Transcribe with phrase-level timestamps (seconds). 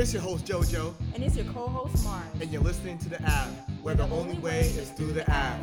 [0.00, 2.24] It's your host JoJo, And it's your co-host Mars.
[2.40, 3.50] and you're listening to the Ave,
[3.82, 5.58] where the only way is through the Ave.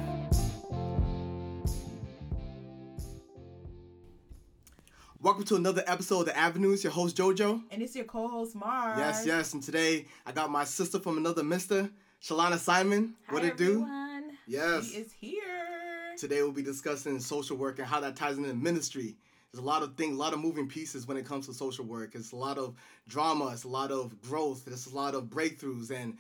[5.21, 6.83] Welcome to another episode of The Avenues.
[6.83, 7.63] Your host JoJo.
[7.71, 8.99] And it's your co-host Mars.
[8.99, 9.53] Yes, yes.
[9.53, 11.90] And today I got my sister from another Mister,
[12.22, 13.15] Shelana Simon.
[13.28, 13.83] Hi, what it do?
[13.83, 14.31] everyone.
[14.47, 14.92] Yes.
[14.92, 15.42] She is here.
[16.17, 19.16] Today we'll be discussing social work and how that ties into ministry.
[19.55, 21.85] There's a lot of things, a lot of moving pieces when it comes to social
[21.85, 22.13] work.
[22.13, 22.76] It's a lot of
[23.08, 26.18] drama, it's a lot of growth, it's a lot of breakthroughs, and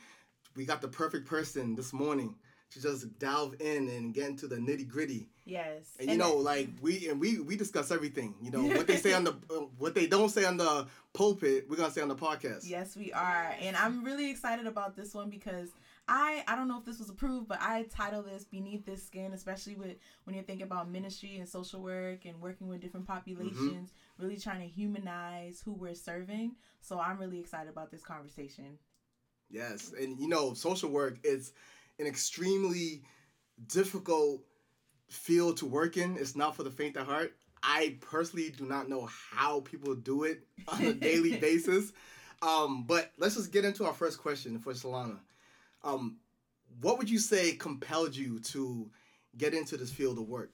[0.55, 2.33] we got the perfect person this morning
[2.71, 5.27] to just delve in and get into the nitty gritty.
[5.43, 5.81] Yes.
[5.99, 8.35] And, you know, like we and we we discuss everything.
[8.41, 11.65] You know what they say on the uh, what they don't say on the pulpit,
[11.69, 12.69] we're gonna say on the podcast.
[12.69, 13.53] Yes, we are.
[13.59, 15.67] And I'm really excited about this one because
[16.07, 19.33] I I don't know if this was approved, but I title this Beneath This Skin,
[19.33, 23.93] especially with when you're thinking about ministry and social work and working with different populations,
[24.19, 26.55] really trying to humanize who we're serving.
[26.81, 28.77] So I'm really excited about this conversation.
[29.49, 31.53] Yes, and you know, social work is
[31.99, 33.03] an extremely
[33.67, 34.41] difficult
[35.09, 36.17] field to work in.
[36.17, 37.33] It's not for the faint of heart.
[37.63, 41.93] I personally do not know how people do it on a daily basis.
[42.41, 45.17] Um, but let's just get into our first question for Shelana.
[45.85, 46.17] Um,
[46.81, 48.89] what would you say compelled you to
[49.37, 50.51] get into this field of work?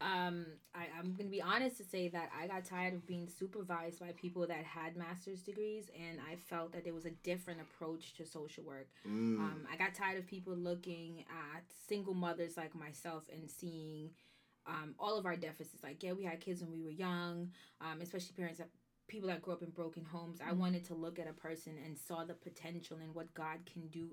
[0.00, 3.98] Um, I, I'm gonna be honest to say that I got tired of being supervised
[3.98, 8.14] by people that had master's degrees, and I felt that there was a different approach
[8.14, 8.88] to social work.
[9.06, 14.10] Mm, Um, I got tired of people looking at single mothers like myself and seeing
[14.66, 15.82] um, all of our deficits.
[15.82, 18.68] Like, yeah, we had kids when we were young, um, especially parents that
[19.08, 20.40] people that grew up in broken homes.
[20.40, 20.58] I Mhm.
[20.58, 24.10] wanted to look at a person and saw the potential and what God can do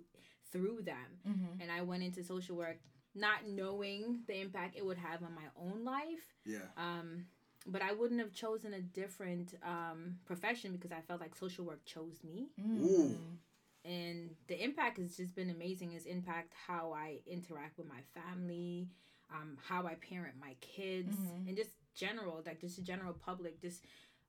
[0.51, 1.61] through them Mm-hmm.
[1.61, 2.77] and I went into social work
[3.13, 6.33] not knowing the impact it would have on my own life.
[6.45, 6.67] yeah.
[6.77, 7.25] Um,
[7.67, 11.83] but I wouldn't have chosen a different um, profession because I felt like social work
[11.85, 12.49] chose me.
[12.61, 13.15] Ooh.
[13.83, 15.93] And the impact has just been amazing.
[15.93, 18.89] It's impact how I interact with my family,
[19.31, 21.47] um, how I parent my kids, Mhm.
[21.47, 23.83] and just general, like just the general public, just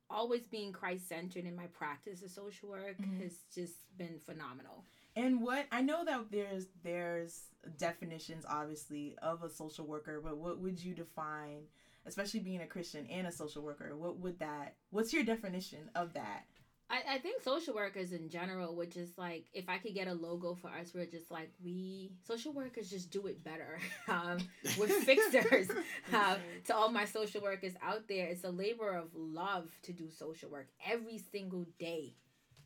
[0.09, 3.21] always being Christ centered in my practice of social work Mhm.
[3.23, 4.85] has just been phenomenal.
[5.17, 7.41] And what I know that there's there's
[7.79, 11.63] definitions obviously of a social worker, but what would you define,
[12.07, 13.97] especially being a Christian and a social worker?
[13.97, 14.75] What would that?
[14.91, 16.45] What's your definition of that?
[16.89, 20.15] I, I think social workers in general, would just like, if I could get a
[20.15, 23.81] logo for us, we're just like, we, social workers just do it better.
[24.09, 24.39] um,
[24.79, 25.69] we're fixers.
[26.13, 30.09] um, to all my social workers out there, it's a labor of love to do
[30.11, 32.15] social work every single day.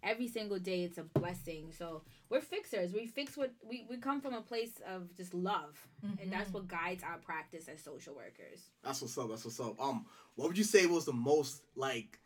[0.03, 1.73] Every single day, it's a blessing.
[1.77, 2.93] So we're fixers.
[2.93, 5.77] We fix what we, we come from a place of just love,
[6.21, 8.61] and that's what guides our practice as social workers.
[8.83, 9.29] That's what's up.
[9.29, 9.81] That's what's up.
[9.81, 10.07] Um,
[10.37, 12.19] what would you say was the most like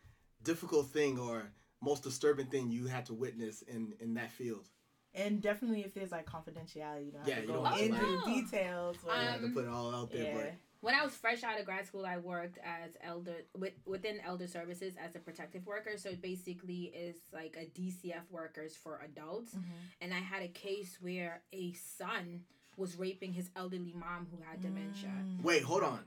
[0.43, 1.51] difficult thing or
[1.83, 4.69] most disturbing thing you had to witness in in that field?
[5.17, 7.79] And definitely, if there's like confidentiality, you don't have Yeah, to you go don't have
[7.79, 8.97] to, into like- the details.
[9.05, 10.51] But, I had to Um, put it all out there, yeah.
[10.85, 14.47] When I was fresh out of grad school, I worked as elder with within elder
[14.47, 15.97] services as a protective worker.
[15.97, 19.55] So it basically is like a DCF workers for adults.
[19.55, 19.63] Mhm.
[20.03, 22.45] And I had a case where a son
[22.77, 25.09] was raping his elderly mom who had dementia.
[25.09, 25.43] Mm.
[25.43, 26.05] wait, hold on,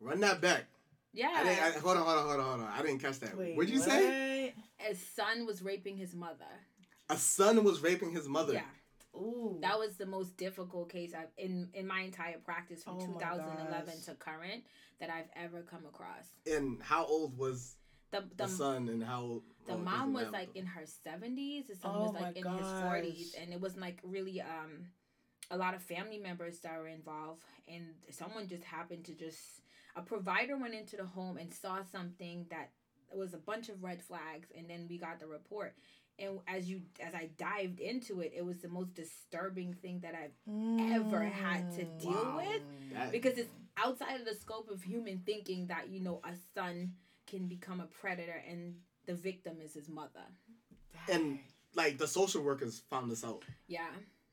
[0.00, 0.64] run that back.
[1.12, 1.62] Yeah, I didn't.
[1.64, 2.72] I, hold on, hold on, hold on, hold on.
[2.72, 3.36] I didn't catch that.
[3.36, 4.54] Wait, What'd you say?
[4.80, 6.52] a son was raping his mother.
[7.10, 8.54] A son was raping his mother.
[8.54, 8.70] Yeah,
[9.18, 9.58] Ooh.
[9.60, 14.02] that was the most difficult case I've in in my entire practice from Oh 2011
[14.06, 14.64] to current
[15.00, 16.26] that I've ever come across.
[16.46, 17.76] And how old was
[18.10, 18.88] The the, the son?
[18.88, 22.14] And how the old is mom was like in her 70s the son Oh was
[22.14, 24.86] my like in his 40s and it was like really um
[25.50, 29.62] a lot of family members that were involved and someone just happened to just
[29.96, 32.70] a provider went into the home and saw something that
[33.14, 35.74] was a bunch of red flags and then we got the report
[36.18, 40.14] and as you as i dived into it it was the most disturbing thing that
[40.14, 40.36] i've
[40.92, 41.98] ever had to Mm.
[42.00, 42.36] deal Wow.
[42.36, 42.62] with
[42.92, 46.94] That- because it's outside of the scope of human thinking that you know a son
[47.26, 50.26] can become a predator and the victim is his mother
[51.08, 51.38] and
[51.74, 53.44] like the social workers found this out.
[53.66, 53.90] yeah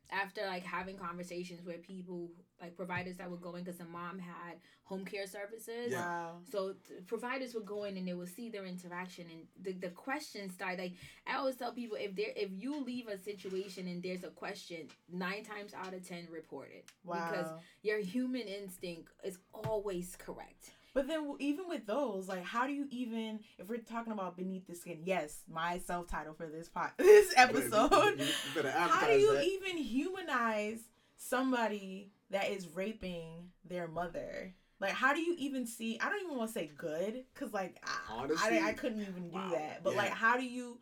[0.10, 2.30] after like having conversations with people
[2.62, 6.00] like providers that would go in because the mom had home care services Yeah.
[6.06, 6.38] Wow.
[6.50, 9.90] so th- providers would go in and they would see their interaction and the, the
[9.94, 10.94] questions start like
[11.28, 14.88] i always tell people if there if you leave a situation and there's a question
[15.12, 17.28] nine times out of ten report it Wow.
[17.30, 22.72] because your human instinct is always correct But then even with those, like, how do
[22.74, 25.00] you even if we're talking about beneath the skin?
[25.04, 28.16] Yes, my self title for this pot this episode.
[28.18, 29.44] You, you better How do you that.
[29.44, 30.80] even humanize
[31.18, 34.54] somebody that is raping their mother?
[34.80, 35.98] Like, how do you even see?
[36.00, 39.30] I don't even want to say good, cause like I, Honestly, I, I couldn't even
[39.30, 39.50] do wow.
[39.52, 39.84] that.
[39.84, 39.98] But Yeah.
[39.98, 40.80] like, how do you?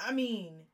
[0.00, 0.64] I mean,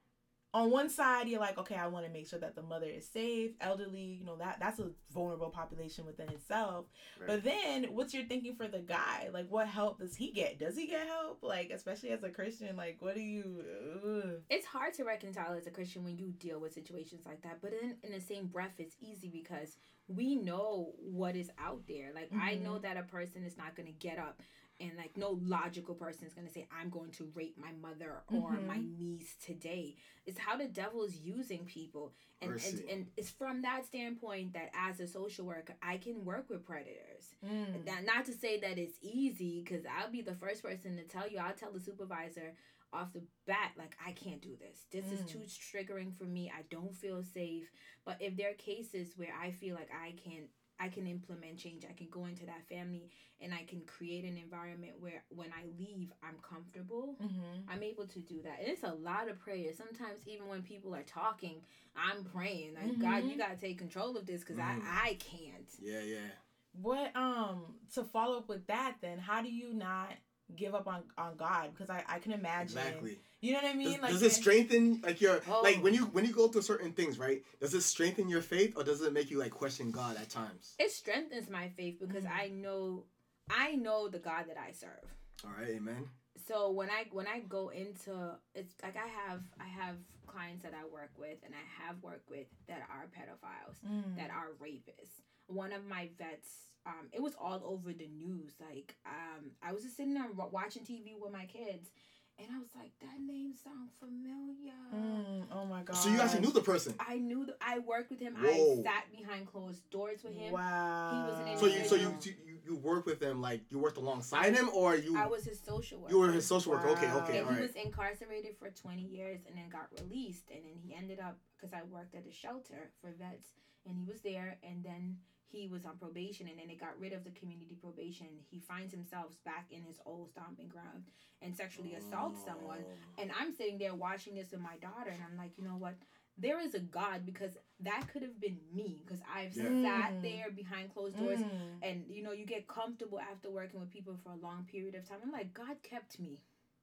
[0.55, 3.09] on one side you're like, okay, I want to make sure that the mother is
[3.09, 6.87] safe, elderly, you know, that that's a vulnerable population within itself.
[7.19, 7.27] Right.
[7.27, 9.31] But then what's your thinking for the guy?
[9.33, 10.59] Like what help does he get?
[10.59, 11.39] Does he get help?
[11.43, 13.65] Like especially as a Christian, like what do you
[14.05, 14.41] ugh.
[14.51, 17.59] it's hard to reconcile as a Christian when you deal with situations like that.
[17.63, 19.77] But in, in the same breath, it's easy because
[20.09, 22.11] we know what is out there.
[22.15, 22.65] Like, I mm-hmm.
[22.65, 24.43] know that a person is not going to get up
[24.83, 28.23] and, like, no logical person is going to say, I'm going to rape my mother
[28.33, 28.67] or Mhm.
[28.67, 29.97] my niece today.
[30.27, 32.13] It's how the devil is using people.
[32.41, 36.51] And, and, and it's from that standpoint that as a social worker, I can work
[36.51, 37.35] with predators.
[37.45, 37.85] Mm.
[37.87, 41.29] That, not to say that it's easy, because I'll be the first person to tell
[41.29, 41.39] you.
[41.39, 42.55] I'll tell the supervisor
[42.93, 44.85] off the bat, like, I can't do this.
[44.91, 45.29] This is Mm.
[45.29, 46.51] too triggering for me.
[46.55, 47.71] I don't feel safe.
[48.05, 50.49] But if there are cases where I feel like I can,
[50.83, 51.85] I can implement change.
[51.89, 53.09] I can go into that family
[53.41, 57.17] and I can create an environment where when I leave, I'm comfortable.
[57.23, 57.71] Mm-hmm.
[57.71, 58.59] I'm able to do that.
[58.61, 59.73] And it's a lot of prayer.
[59.77, 61.63] Sometimes even when people are talking,
[61.97, 63.39] I'm praying like, God, you Mhm.
[63.39, 64.83] gotta take control of this because Mm.
[64.83, 65.71] I I can't.
[65.79, 66.31] Yeah, yeah.
[66.73, 70.09] What um to follow up with that then, how do you not
[70.57, 71.71] give up on on God?
[71.73, 72.79] Because I I can imagine.
[72.79, 73.19] Exactly.
[73.41, 74.01] You know what I mean?
[74.01, 75.81] Does, does it strengthen like your like Oh.
[75.83, 77.43] when you when you go through certain things, right?
[77.61, 80.75] Does it strengthen your faith or does it make you like question God at times?
[80.79, 82.33] It strengthens my faith because Mm.
[82.41, 83.05] I know
[83.51, 85.05] I know the God that I serve.
[85.45, 86.09] All right, amen.
[86.49, 89.97] so when I when I go into it's like I have I have
[90.27, 94.17] clients that I work with and I have worked with that are pedophiles Mm.
[94.17, 95.21] that are rapists.
[95.47, 96.49] One of my vets,
[96.87, 98.53] um, it was all over the news.
[98.61, 101.91] Like um, I was just sitting there watching TV with my kids,
[102.39, 104.73] and I was like, that name sounds familiar.
[104.95, 105.97] Mm, oh my god.
[105.97, 106.95] So you actually knew the person.
[106.99, 108.35] I knew th- I worked with him.
[108.35, 108.81] Whoa.
[108.81, 110.53] I sat behind closed doors with him.
[110.53, 111.11] Wow.
[111.13, 112.37] He was an So you so you individual.
[112.47, 115.61] you, you work with him like you worked alongside him or you I was his
[115.61, 116.13] social worker.
[116.13, 116.89] you were his social worker.
[116.91, 117.63] Okay, okay, and all he right.
[117.63, 121.73] was incarcerated for 20 years and then got released and then he ended up because
[121.75, 123.49] i worked at a shelter for vets
[123.87, 125.17] and he was there and then
[125.53, 128.93] he was on probation and then they got rid of the community probation he finds
[128.93, 131.05] himself back in his old stomping ground
[131.43, 133.21] and sexually assaults someone Oh.
[133.23, 135.95] and i'm sitting there watching this with my daughter and i'm like you know what
[136.39, 139.83] there is a god because that could have been me because i've Yeah.
[139.83, 140.23] sat Mm.
[140.23, 141.79] there behind closed doors Mm.
[141.83, 145.07] and you know you get comfortable after working with people for a long period of
[145.09, 146.41] time i'm like god kept me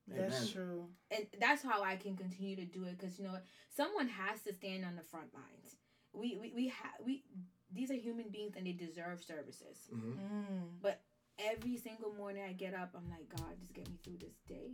[0.08, 0.54] That's Amen.
[0.54, 0.82] true.
[1.12, 3.38] and that's how I can continue to do it because you know
[3.70, 5.76] someone has to stand on the front lines.
[6.14, 7.24] We we we have we
[7.72, 9.88] these are human beings and they deserve services.
[9.94, 10.18] Mhm.
[10.18, 10.96] Mm.
[11.42, 14.74] Every single morning I get up, I'm like, God, just get me through this day.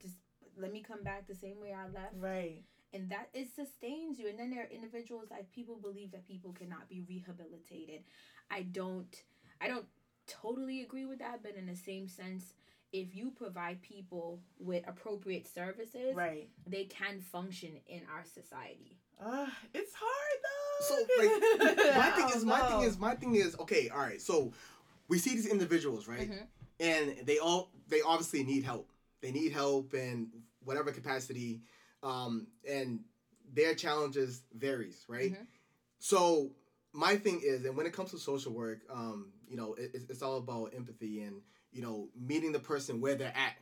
[0.00, 0.16] Just
[0.56, 2.64] let me come back the same way I left, Right.
[2.94, 4.26] and that it sustains you.
[4.28, 8.04] And then there are individuals like people believe that people cannot be rehabilitated.
[8.48, 9.22] I don't
[9.60, 9.86] I don't
[10.26, 12.54] totally agree with that, but in the same sense.
[12.92, 16.48] If you provide people with appropriate services, Right.
[16.66, 18.96] they can function in our society.
[19.24, 20.86] Uh, it's hard though.
[20.86, 22.66] So like my thing is my know.
[22.66, 24.20] thing is my thing is okay, all right.
[24.20, 24.52] So
[25.08, 26.30] we see these individuals, right?
[26.30, 26.46] Mhm.
[26.80, 28.90] And they all they obviously need help.
[29.22, 30.28] They need help in
[30.64, 31.62] whatever capacity.
[32.02, 33.00] Um and
[33.54, 35.32] their challenges varies, right?
[35.32, 35.46] Mhm.
[35.98, 36.50] So
[36.92, 40.04] my thing is, and when it comes to social work, um, you know, it, it's,
[40.10, 41.40] it's all about empathy and
[41.72, 43.54] you know meeting the person where they're at,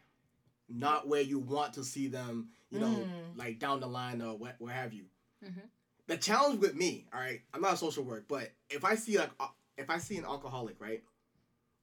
[0.68, 3.36] not where you want to see them, you know, Mm.
[3.36, 5.04] like down the line or what, where have you.
[5.44, 5.68] Mhm.
[6.06, 9.18] The challenge with me, all right, I'm not a social work, but if I see
[9.18, 9.30] like
[9.76, 11.02] if I see an alcoholic, right,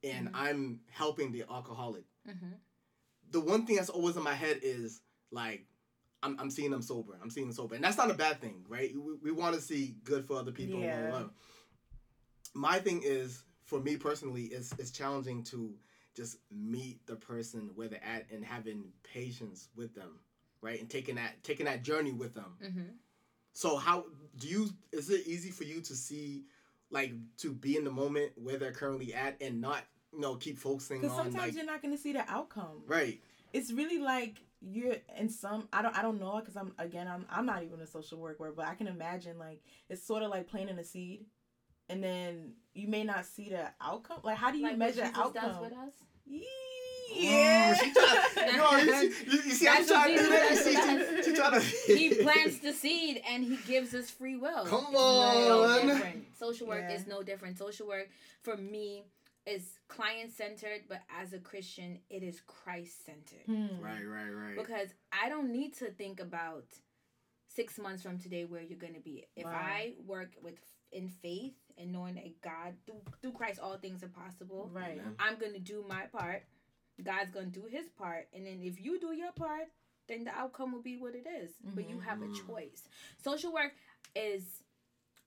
[0.04, 0.36] and Mhm.
[0.36, 2.54] I'm helping the alcoholic, Mm-hmm.
[3.32, 5.02] the one thing that's always in my head is
[5.32, 5.66] like.
[6.24, 7.18] I'm, I'm seeing them sober.
[7.20, 7.74] I'm seeing them sober.
[7.74, 8.94] And that's not a bad thing, right?
[8.96, 10.80] We, we want to see good for other people.
[10.80, 11.24] Yeah.
[12.54, 15.74] My thing is, for me personally, it's, it's challenging to
[16.16, 20.20] just meet the person where they're at and having patience with them,
[20.62, 20.80] right?
[20.80, 22.54] And taking that taking that journey with them.
[22.64, 22.90] Mm-hmm.
[23.54, 24.06] So how
[24.38, 26.46] do you is it easy for you to see
[26.90, 29.82] like to be in the moment where they're currently at and not
[30.14, 32.84] you know keep focusing Because on sometimes like you're not going to see the outcome.
[32.88, 33.20] right
[33.54, 35.68] It's really like you're in some.
[35.74, 35.98] I don't.
[35.98, 37.08] I don't know because I'm again.
[37.08, 37.26] I'm.
[37.32, 40.48] I'm not even a social worker, but I can imagine like it's sort of like
[40.48, 41.26] planting a seed,
[41.90, 44.20] and then you may not see the outcome.
[44.24, 45.52] Like how do you Like what measure Jesus outcome?
[45.54, 45.94] does with us.
[46.28, 46.46] Yee,
[47.12, 47.74] Ooh, Yeah.
[47.74, 50.50] she try, yo, you see, you, you see I'm trying to do that.
[50.50, 51.26] Jesus She, does.
[51.26, 51.96] she, she trying to.
[51.98, 54.66] He plants the seed and he gives us free will.
[54.66, 55.64] Come It's no
[55.94, 56.26] on.
[56.38, 56.96] Social work Yeah.
[56.96, 57.58] is no different.
[57.58, 58.10] Social work
[58.44, 59.04] for me
[59.46, 63.46] is client centered, but as a Christian, it is Christ centered.
[63.48, 63.84] Hmm.
[63.84, 64.56] Right, right, right.
[64.56, 66.66] because I don't need to think about
[67.48, 69.26] six months from today where you're going to be.
[69.36, 69.52] If Wow.
[69.54, 70.56] I work with
[70.92, 75.00] in faith and knowing that God through, through Christ all things are possible, Right.
[75.00, 75.16] Amen.
[75.20, 76.44] I'm going to do my part.
[77.04, 79.68] God's to do His part, and then if you do your part,
[80.08, 81.52] then the outcome will be what it is.
[81.76, 82.48] But you have a Mhm.
[82.48, 82.88] choice.
[83.24, 83.74] Social work
[84.16, 84.64] is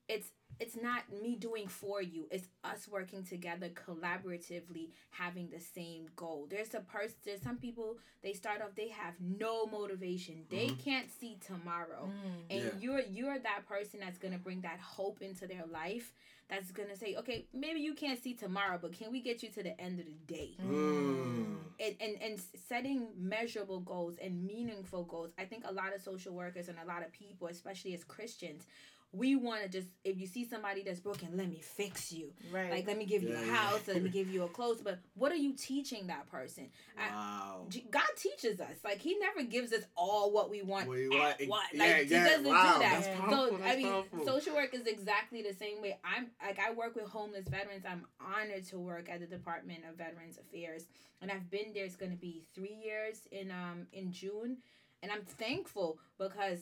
[0.07, 6.05] it's it's not me doing for you it's us working together collaboratively having the same
[6.15, 10.67] goal there's a person there's some people they start off they have no motivation they
[10.67, 10.79] Mhm.
[10.79, 12.43] can't see tomorrow Mm.
[12.49, 12.71] and Yeah.
[12.79, 16.13] you're you're that person that's gonna bring that hope into their life
[16.47, 19.63] that's gonna say okay maybe you can't see tomorrow but can we get you to
[19.63, 21.57] the end of the day Mm.
[21.79, 26.33] and, and and setting measurable goals and meaningful goals i think a lot of social
[26.33, 28.65] workers and a lot of people especially as christians
[29.11, 32.69] we want to just if you see somebody that's broken let me fix you Right.
[32.71, 33.53] like let me give you Yeah, a yeah.
[33.55, 37.65] house let me give you a clothes but what are you teaching that person Wow.
[37.67, 38.75] G- God teaches us.
[38.83, 41.63] Like He never gives us all what we want What you at want.
[41.73, 42.91] Yeah, Like He yeah, doesn't wow, do that.
[42.93, 44.25] that's so powerful, I mean, powerful.
[44.25, 45.97] social work is exactly the same way.
[46.03, 47.83] I'm like I work with homeless veterans.
[47.89, 50.85] I'm honored to work at the Department of Veterans Affairs,
[51.21, 51.85] and I've been there.
[51.85, 54.57] It's going to be three years in um in June,
[55.01, 56.59] and I'm thankful because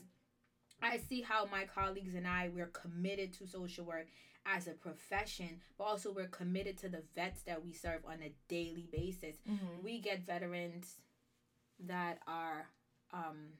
[0.83, 4.07] I see how my colleagues and I we're committed to social work
[4.45, 8.33] as a profession, but also we're committed to the vets that we serve on a
[8.49, 9.81] daily basis Mhm.
[9.83, 10.97] we get veterans
[11.79, 12.69] that are
[13.11, 13.53] um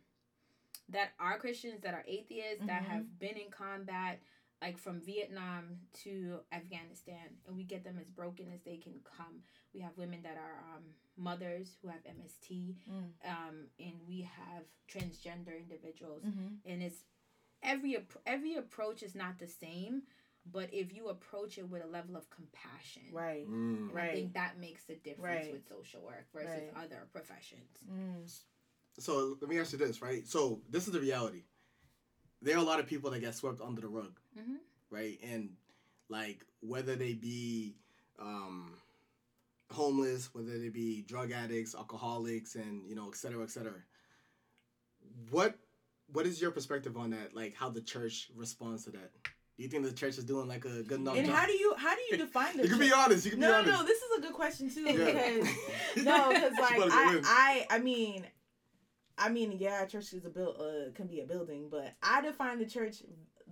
[0.90, 2.88] that are Christians that are atheists that Mhm.
[2.88, 4.20] have been in combat
[4.62, 9.44] like from Vietnam to Afghanistan and we get them as broken as they can come.
[9.74, 10.84] We have women that are um,
[11.18, 13.14] mothers who have MST Mm.
[13.26, 16.60] um, and we have transgender individuals Mhm.
[16.66, 17.04] and it's
[17.64, 20.04] every ap- every approach is not the same
[20.52, 23.48] but if you approach it with a level of compassion Right.
[23.48, 23.90] Mm.
[23.90, 24.14] and I Right.
[24.14, 25.54] think that makes the difference Right.
[25.54, 26.84] with social work versus Right.
[26.84, 27.78] other professions.
[27.90, 28.30] Mm.
[29.00, 30.28] So let me ask you this, right?
[30.28, 31.44] So this is the reality.
[32.42, 34.60] There are a lot of people that get swept under the rug, Mhm.
[34.90, 35.18] right?
[35.24, 35.56] And
[36.10, 37.78] like whether they be
[38.20, 38.80] um,
[39.72, 43.82] homeless, whether they be drug addicts, alcoholics, and you know, et cetera, et cetera.
[45.32, 45.58] What
[46.14, 47.36] what is your perspective on that?
[47.36, 49.12] Like how the church responds to that?
[49.56, 51.36] Do you think the church is doing like a good enough And job?
[51.36, 53.26] how do you how do you define the you can be honest.
[53.26, 53.82] You can no, be no, honest.
[53.82, 53.88] no.
[53.88, 55.06] This is a good question too Yeah.
[55.06, 57.66] because no, because like about to go I.
[57.70, 58.26] I, I mean,
[59.18, 62.58] I mean, yeah, church is a build, uh, can be a building, but I define
[62.58, 63.04] the church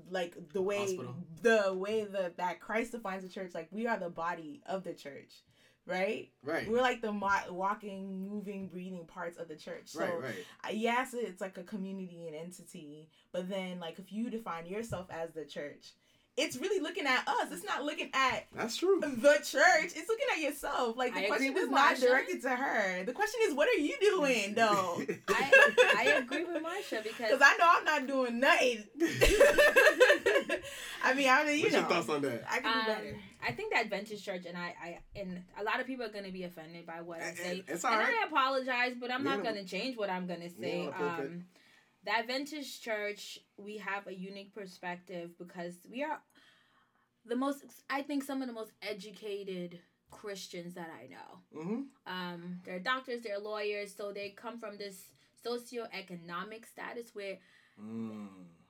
[0.10, 1.16] like the way Hospital.
[1.44, 3.52] the way that that Christ defines the church.
[3.54, 5.32] Like we are the body of the church,
[5.86, 6.30] right?
[6.44, 6.70] right.
[6.70, 9.88] We're like the mo- walking, moving, breathing parts of the church.
[9.88, 10.22] So right.
[10.22, 10.46] Right.
[10.66, 15.08] uh, yes, it's like a community and entity, but then like if you define yourself
[15.10, 15.94] as the church,
[16.38, 17.52] it's really looking at us.
[17.52, 19.00] It's not looking at That's true.
[19.02, 19.10] the
[19.44, 19.92] church.
[19.96, 20.96] It's looking at yourself.
[20.98, 22.02] Like the I question with is not Marsha.
[22.02, 23.04] directed to her.
[23.06, 25.02] The question is, what are you doing though?
[25.30, 28.84] I I agree with Marsha because Because I know I'm not doing nothing.
[31.04, 32.44] I mean, I mean, you What's know, your thoughts on that?
[32.50, 33.16] I can do um, better.
[33.46, 36.32] I think the Adventist Church and I, I and a lot of people are gonna
[36.32, 37.50] be offended by what I And- say.
[37.52, 38.14] and it's And all right.
[38.24, 40.72] I apologize, but I'm We not ain't- gonna change what I'm gonna say.
[40.72, 41.26] ain't on the pulpit.
[41.26, 41.46] Um,
[42.04, 46.20] the Adventist Church, we have a unique perspective because we are
[47.26, 47.64] the most.
[47.90, 49.80] I think some of the most educated
[50.10, 51.62] Christians that I know.
[51.62, 51.82] Mm-hmm.
[52.12, 55.06] um, they're doctors, they're lawyers, so they come from this
[55.46, 57.38] socioeconomic status where
[57.82, 58.28] Mm.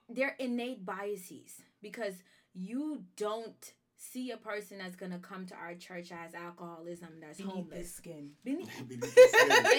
[0.08, 2.14] they're innate biases because
[2.54, 3.72] you don't
[4.10, 7.78] see a person that's gonna come to our church as alcoholism, that's Beneath homeless.
[7.78, 8.30] this skin.
[8.44, 8.90] Beneath- And-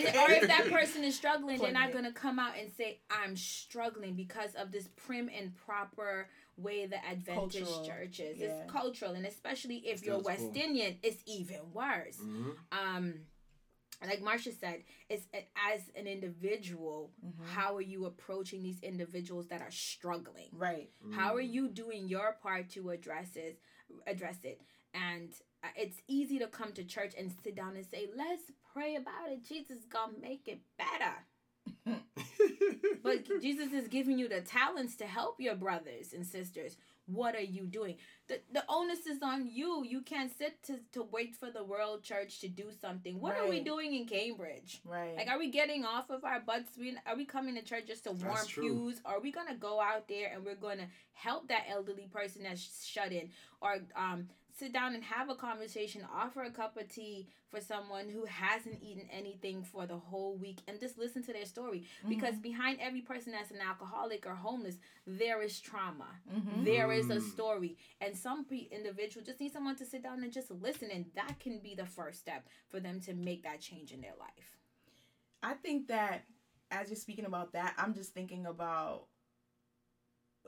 [0.05, 3.35] and, or if that person is struggling, they're not gonna come out and say, "I'm
[3.35, 8.37] struggling" because of this prim and proper way the Adventist Cultural, church is.
[8.39, 8.45] yeah.
[8.63, 10.61] It's cultural, and especially if you're West quo.
[10.61, 12.55] Indian, it's even worse Mhm.
[12.71, 13.13] um
[14.05, 15.25] like Marsha said, it's
[15.71, 17.45] as an individual, Mhm.
[17.45, 20.49] how are you approaching these individuals that are struggling?
[20.51, 20.89] Right.
[21.11, 21.53] How are Mm.
[21.53, 23.61] you doing your part to address it?
[24.07, 24.61] Address it,
[24.93, 25.29] and
[25.63, 29.29] uh, it's easy to come to church and sit down and say, "Let's pray about
[29.29, 29.43] it.
[29.47, 31.13] Jesus is gonna make it better."
[33.03, 36.77] But Jesus is giving you the talents to help your brothers and sisters.
[37.05, 37.97] What are you doing?
[38.27, 39.83] The, the onus is on you.
[39.83, 43.19] You can't sit to, to wait for the world church to do something.
[43.19, 44.81] What are we doing in Cambridge?
[44.85, 45.15] Right.
[45.17, 46.77] Like, are we getting off of our butts?
[46.77, 49.01] We, are we coming to church just to warm That's pews?
[49.03, 52.43] Are we going to go out there and we're going to help that elderly person
[52.43, 53.31] that's shut in?
[53.61, 58.07] Or um, sit down and have a conversation, offer a cup of tea for someone
[58.09, 61.85] who hasn't eaten anything for the whole week and just listen to their story.
[62.07, 64.75] Because behind every person that's an alcoholic or homeless,
[65.07, 66.19] there is trauma.
[66.31, 66.63] Mhm.
[66.65, 67.31] There is a Mm.
[67.33, 67.77] story.
[67.99, 70.91] And some pe- individual just need someone to sit down and just listen.
[70.91, 74.15] And that can be the first step for them to make that change in their
[74.15, 74.57] life.
[75.41, 76.25] I think that
[76.71, 79.07] as you're speaking about that, I'm just thinking about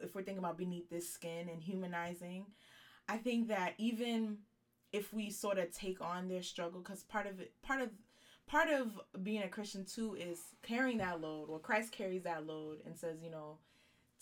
[0.02, 2.46] if we're thinking about beneath this skin and humanizing,
[3.08, 4.40] I think that even
[4.92, 7.90] if we sort of take on their struggle, because part of it, part of
[8.48, 11.50] part of being a Christian too is carrying that load.
[11.50, 13.58] Well, Christ carries that load and says, you know,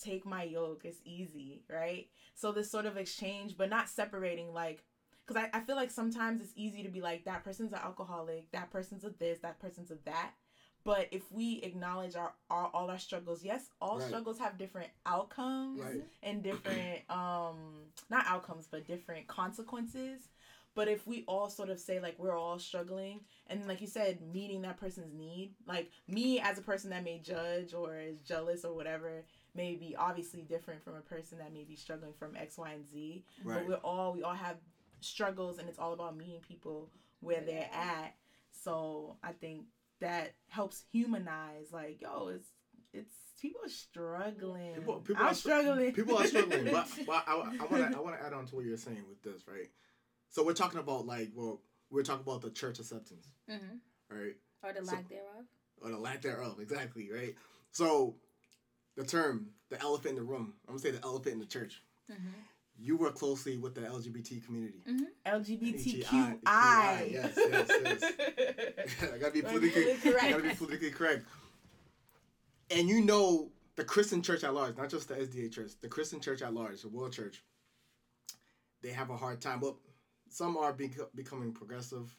[0.02, 2.08] take my yoke, it's easy, right?
[2.36, 4.84] So this sort of exchange, but not separating, like,
[5.26, 8.52] because I, I feel like sometimes it's easy to be like, that person's an alcoholic,
[8.52, 10.32] that person's a this, that person's a that.
[10.86, 14.08] But if we acknowledge our, our all our struggles, yes, all Right.
[14.08, 16.04] struggles have different outcomes Right.
[16.22, 20.28] and different um not outcomes but different consequences.
[20.76, 24.22] But if we all sort of say like we're all struggling and like you said,
[24.22, 28.66] meeting that person's need, like me as a person that may judge or is jealous
[28.66, 29.24] or whatever,
[29.54, 32.88] may be obviously different from a person that may be struggling from X, Y, and
[32.88, 33.24] Z.
[33.44, 33.60] Right.
[33.60, 34.58] But we're all we all have
[35.00, 38.16] struggles and it's all about meeting people where they're at.
[38.52, 39.66] So I think
[40.04, 42.48] that helps humanize like, yo, it's
[42.94, 44.76] it's people are struggling.
[44.76, 45.92] People, people I'm are struggling.
[45.94, 48.56] People are struggling, but, but I, I want to I want to add on to
[48.56, 49.70] what you're saying with this, right?
[50.30, 54.16] So we're talking about like, well, we're talking about the church acceptance, Mm-hmm.
[54.16, 54.36] right?
[54.64, 55.46] Or the So- lack thereof.
[55.82, 57.36] Or the lack thereof, exactly, right?
[57.72, 58.16] So
[58.96, 61.82] the term, the elephant in the room, I'm gonna say the elephant in the church.
[62.12, 62.30] Mm-hmm.
[62.80, 64.80] You work closely with the LGBT community.
[65.26, 66.40] LGBTQI.
[67.12, 68.04] Yes, yes, yes.
[69.14, 70.24] I gotta be politically, Politically correct.
[70.24, 71.26] I gotta be politically correct.
[72.72, 76.20] And you know the Christian church at large, not just the SDA church, the Christian
[76.20, 77.44] church at large, the world church,
[78.82, 79.60] they have a hard time.
[79.60, 79.76] But
[80.30, 82.16] some are bec- becoming progressive.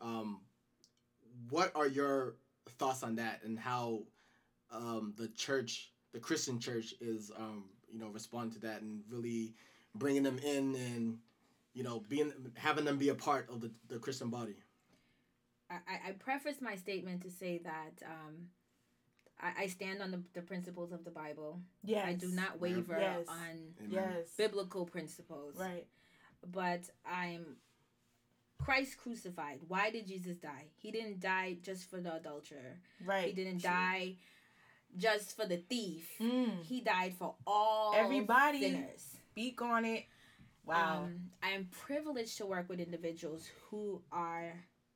[0.00, 0.40] Um,
[1.50, 2.36] what are your
[2.78, 4.02] thoughts on that and how
[4.70, 9.54] um, the church, the Christian church, is um, you know responding to that and really
[9.94, 11.18] bringing them in and
[11.74, 14.54] you know being having them be a part of the, the Christian body?
[15.70, 18.48] I, I- I preface my statement to say that um,
[19.40, 21.60] I, I stand on the, the principles of the Bible.
[21.84, 22.06] Yes.
[22.06, 23.26] I do not waver Yes.
[23.28, 24.28] on Yes.
[24.36, 25.54] biblical principles.
[25.56, 25.86] Right.
[26.52, 27.56] But I'm
[28.58, 29.60] Christ crucified.
[29.68, 30.64] Why did Jesus die?
[30.80, 32.78] He didn't die just for the adulterer.
[33.04, 33.26] Right.
[33.26, 33.70] He didn't True.
[33.70, 34.14] die
[34.96, 36.08] just for the thief.
[36.20, 36.62] Mm.
[36.64, 38.60] He died for all Everybody.
[38.60, 39.16] sinners.
[39.38, 40.06] Speak on it.
[40.66, 41.04] Wow.
[41.04, 44.52] Um, I am privileged to work with individuals who are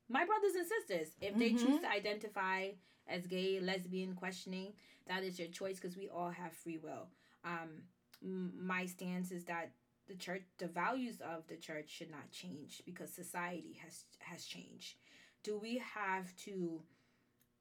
[0.09, 1.15] my brothers and sisters.
[1.21, 1.61] If they Mhm.
[1.61, 2.73] choose to identify
[3.07, 4.75] as gay, lesbian, questioning,
[5.07, 7.09] that is your choice because we all have free will.
[7.45, 7.85] Um,
[8.21, 9.71] my stance is that
[10.07, 14.97] the church, the values of the church should not change because society has has changed.
[15.45, 16.83] Do we have to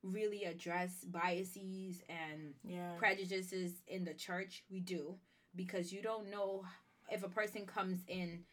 [0.02, 2.98] really address biases and yeah.
[2.98, 5.20] prejudices in the church we do
[5.56, 6.64] because you don't know
[7.12, 8.44] if a person comes in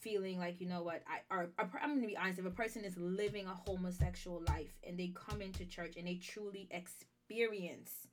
[0.00, 2.84] feeling like you know what I or a I'm gonna be honest if a person
[2.84, 8.06] is living a homosexual life and they come into church and they truly experience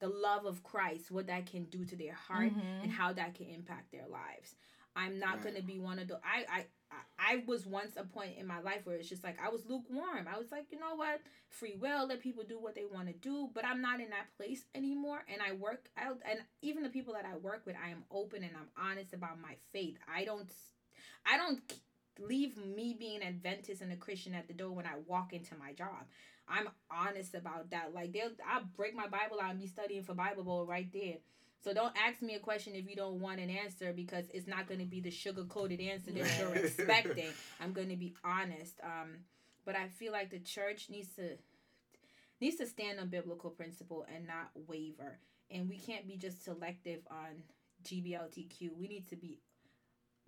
[0.00, 2.82] the love of Christ what that can do to their heart Mhm.
[2.82, 4.54] and how that can impact their lives
[4.96, 5.44] I'm not Right.
[5.54, 6.66] gonna be one of the I I
[7.18, 10.28] I- was once a point in my life where it's just like I was lukewarm.
[10.32, 13.14] I was like, you know what, free will, let people do what they want to
[13.14, 13.50] do.
[13.52, 16.18] But I'm not in that place anymore, and I work out.
[16.30, 19.40] And even the people that I work with, I am open and I'm honest about
[19.40, 19.96] my faith.
[20.12, 20.48] I don't,
[21.26, 21.60] I don't
[22.18, 25.56] leave me being an Adventist and a Christian at the door when I walk into
[25.56, 26.06] my job.
[26.48, 27.94] I'm honest about that.
[27.94, 31.16] Like they'll, I'll break my Bible out and be studying for Bible Bowl right there.
[31.64, 34.68] So don't ask me a question if you don't want an answer because it's not
[34.68, 37.30] going to be the sugar coated answer that you're expecting.
[37.58, 38.78] I'm going to be honest.
[38.82, 39.20] Um,
[39.64, 41.38] but I feel like the church needs to
[42.38, 45.18] needs to stand on biblical principle and not waver.
[45.50, 47.42] And we can't be just selective on
[47.82, 48.76] GBLTQ.
[48.78, 49.38] We need to be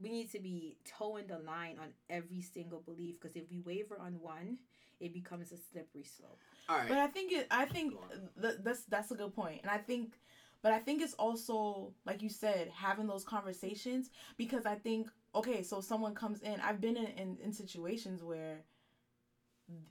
[0.00, 3.98] we need to be towing the line on every single belief because if we waver
[4.00, 4.58] on one,
[5.00, 6.38] it becomes a slippery slope.
[6.68, 6.88] All right.
[6.88, 7.46] But I think it.
[7.50, 8.00] I think Go
[8.40, 10.14] th- that's that's a good point, and I think,
[10.66, 15.62] but I think it's also like you said, having those conversations because I think okay,
[15.62, 16.58] so someone comes in.
[16.60, 18.64] I've been in in, in situations where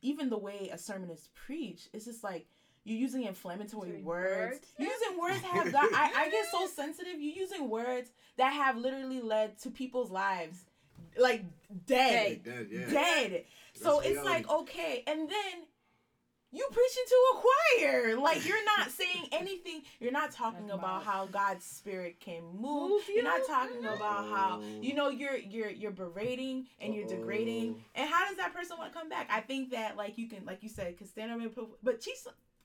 [0.02, 2.46] even the way a sermon is preached, it's just like
[2.84, 4.52] you're using inflammatory Certain words.
[4.52, 4.68] words.
[4.78, 5.94] You're using words that have got.
[5.94, 7.14] I, I get so sensitive.
[7.22, 10.66] You're using words that have literally led to people's lives,
[11.18, 11.46] like
[11.88, 12.90] dead Dead, yeah.
[12.90, 13.46] dead.
[13.76, 15.54] So That's it's like okay, and then
[16.52, 18.18] you preaching to a choir.
[18.18, 19.82] Like you're not saying anything.
[20.00, 22.90] You're not talking Talking about about- how God's spirit can move.
[22.92, 24.82] Move You're not talking about how Uh-oh.
[24.82, 27.84] you know you're you're you're berating and you're degrading.
[27.96, 29.28] And how does that person want to come back?
[29.32, 32.02] I think that like you can like you said, can stand up and pro- but
[32.02, 32.16] treat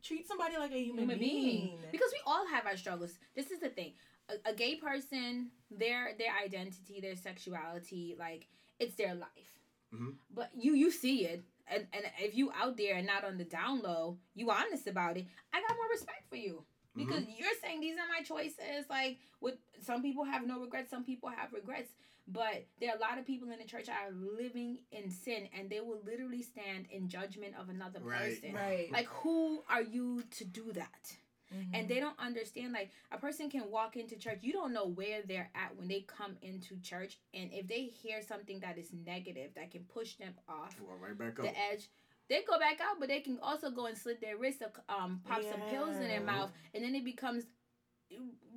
[0.02, 1.42] treat somebody like a human, human being.
[1.66, 1.78] being.
[1.92, 3.18] Because we all have our struggles.
[3.34, 3.92] This is the thing.
[4.28, 8.46] A, a gay person, their their identity, their sexuality, like
[8.78, 9.58] it's their life.
[9.94, 10.14] Mhm.
[10.32, 13.44] But you you see it, and and if you out there and not on the
[13.44, 15.26] down low, you honest about it.
[15.52, 16.64] I got more respect for you.
[16.98, 17.06] Mm-hmm.
[17.06, 18.84] because you're saying these are my choices.
[18.90, 21.92] Like, with some people have no regrets, some people have regrets.
[22.26, 25.48] But there are a lot of people in the church that are living in sin,
[25.56, 28.40] and they will literally stand in judgment of another Right.
[28.40, 28.54] person.
[28.54, 28.90] Right.
[28.92, 31.16] Like, who are you to do that?
[31.52, 31.70] Mhm.
[31.74, 35.22] and they don't understand like a person can walk into church you don't know where
[35.22, 39.52] they're at when they come into church and if they hear something that is negative
[39.54, 41.44] that can push them off Well, right back up.
[41.46, 41.88] the edge
[42.28, 45.20] they go back out but they can also go and slit their wrist or um
[45.24, 47.44] pop some pills in their mouth and then it becomes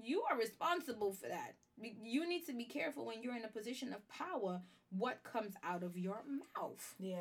[0.01, 3.91] you are responsible for that you need to be careful when you're in a position
[3.93, 7.17] of power what comes out of your mouth yeah.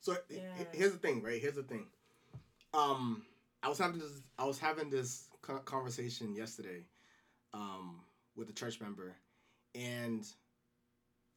[0.00, 0.64] So Yeah.
[0.72, 1.40] here's the thing, right?
[1.40, 1.86] Here's the thing.
[2.72, 3.24] Um,
[3.66, 4.12] I was having this.
[4.38, 5.24] I was having this
[5.64, 6.84] conversation yesterday,
[7.52, 8.00] um,
[8.36, 9.16] with a church member,
[9.74, 10.24] and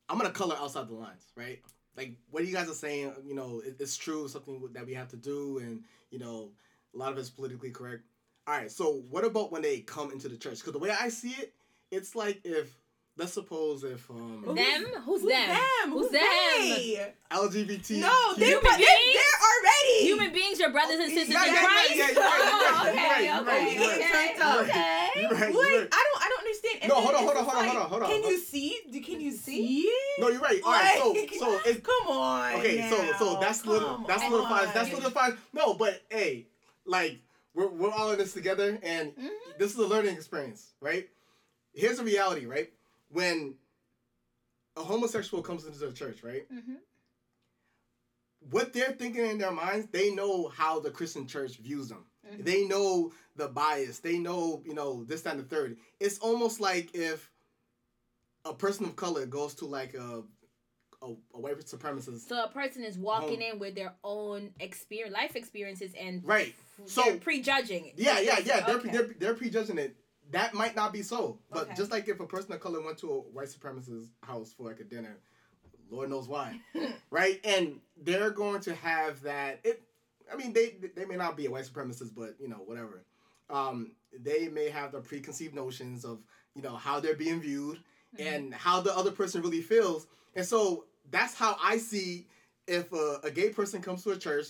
[0.08, 1.60] I'm gonna color outside the lines, right?
[1.98, 5.08] Like what you guys are saying, you know, it, it's true, something that we have
[5.08, 6.52] to do, and you know,
[6.94, 8.04] a lot of it's politically correct.
[8.46, 10.60] All right, so what about when they come into the church?
[10.60, 11.52] Because the way I see it,
[11.90, 12.72] it's like if
[13.18, 14.56] let's suppose if um them
[15.04, 15.92] who's, Who's them them?
[15.92, 17.14] who's Who's them they?
[17.32, 18.02] LGBT.
[18.02, 19.69] No, they, but they they're already
[20.02, 23.24] human beings your brothers and sisters Yeah, in yeah, Christ yeah, you're right, Oh, right,
[23.24, 25.08] you're right, okay, okay, right, okay, okay.
[25.20, 25.88] You're right, you're right.
[25.92, 26.78] I don't, I don't understand.
[26.82, 28.10] And No, hold on, hold on, hold on, hold on, hold on.
[28.10, 29.02] Can you see?
[29.06, 30.22] Can you see it?
[30.22, 30.62] No, you're right.
[30.64, 32.54] All right, so so it's Come on.
[32.56, 32.88] okay.
[32.90, 35.34] So so that's little that's solidifies that's solidifies.
[35.54, 36.48] No, but hey,
[36.86, 37.20] like
[37.54, 39.30] we're we're all in this together, and Mhm.
[39.58, 41.10] this is a learning experience, right?
[41.74, 42.72] Here's the reality, right?
[43.10, 43.56] When
[44.76, 46.46] a homosexual comes into the church, right?
[46.52, 46.78] Mhm.
[48.52, 52.06] What they're thinking in their minds, they know how the Christian church views them.
[52.28, 52.44] Mhm.
[52.46, 54.00] They know the bias.
[54.00, 55.78] They know, you know, this, that, and the third.
[56.00, 57.32] It's almost like if
[58.46, 60.24] a person of color goes to like a
[61.02, 62.28] a, a white supremacist.
[62.28, 63.54] So a person is walking Home.
[63.54, 66.54] in with their own experience, life experiences, and Right.
[66.88, 67.94] So- they're prejudging it.
[67.96, 68.66] Yeah, yeah, yeah.
[68.66, 68.90] They're, Okay.
[68.92, 69.96] they're they're prejudging it.
[70.32, 71.76] That might not be so, but Okay.
[71.76, 74.82] just like if a person of color went to a white supremacist house for like
[74.82, 75.22] a dinner,
[75.90, 76.60] Lord knows why,
[77.12, 77.40] right?
[77.44, 79.60] And they're going to have that.
[79.64, 79.82] It.
[80.32, 83.04] I mean, they they may not be a white supremacist, but you know, whatever.
[83.50, 86.20] Um, they may have the preconceived notions of
[86.56, 87.80] you know how they're being viewed
[88.18, 88.26] Mhm.
[88.36, 92.28] and how the other person really feels, and so that's how I see
[92.68, 94.48] if a, a gay person comes to a church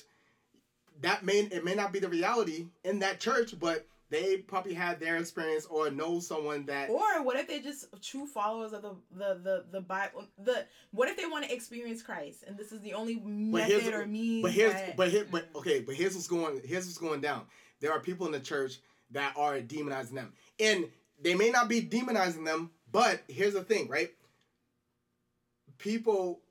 [1.02, 5.00] that may it may not be the reality in that church, but they probably had
[5.00, 8.95] their experience or know someone that Or what if they're just true followers of the
[9.12, 10.26] the the, the Bible?
[10.38, 14.06] The what if they want to experience Christ and this is the only method or
[14.06, 14.43] means?
[14.43, 15.60] but here's that- but here but mm.
[15.60, 17.43] okay, but here's what's going here's what's going down.
[17.82, 18.80] There are people in the church
[19.12, 20.34] that are demonizing them.
[20.60, 20.86] And
[21.22, 24.12] they may not be demonizing them, but here's the thing, right?
[25.78, 26.41] People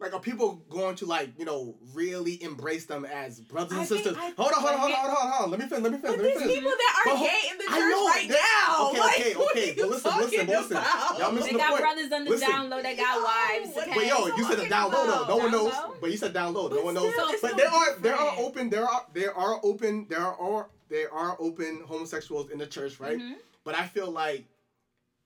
[0.00, 3.84] like are people going to like, you know, really embrace them as brothers and I
[3.84, 4.16] think- sisters?
[4.18, 5.50] I- hold on, hold on, hold on, hold on, hold on.
[5.50, 6.54] Let me finish, let me finish, But let me there's finish.
[6.56, 8.88] people that are But gay in the church know, right that- now.
[8.88, 10.76] okay, like, okay, okay, but listen, listen, talking listen.
[11.20, 11.82] Y'all They missing the got point.
[11.82, 12.48] brothers on the Listen.
[12.50, 12.82] down low.
[12.82, 13.74] They got wives.
[13.76, 13.94] what- Okay?
[13.94, 15.26] But yo, you said okay, the down low though.
[15.28, 15.72] No one knows.
[15.72, 15.94] low?
[16.00, 16.68] But you said down low.
[16.68, 17.12] No one knows.
[17.12, 20.68] still, But so there are there are open there are there are open there are
[20.88, 23.18] there are open homosexuals in the church, right?
[23.18, 23.34] Mhm,
[23.64, 24.46] But I feel like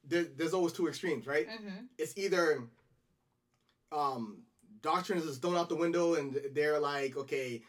[0.07, 1.49] there, there's always two extremes, right?
[1.49, 1.87] mhm.
[1.97, 2.65] It's either
[3.93, 4.39] um
[4.85, 7.63] doctrines is thrown out the window and they're like, okay,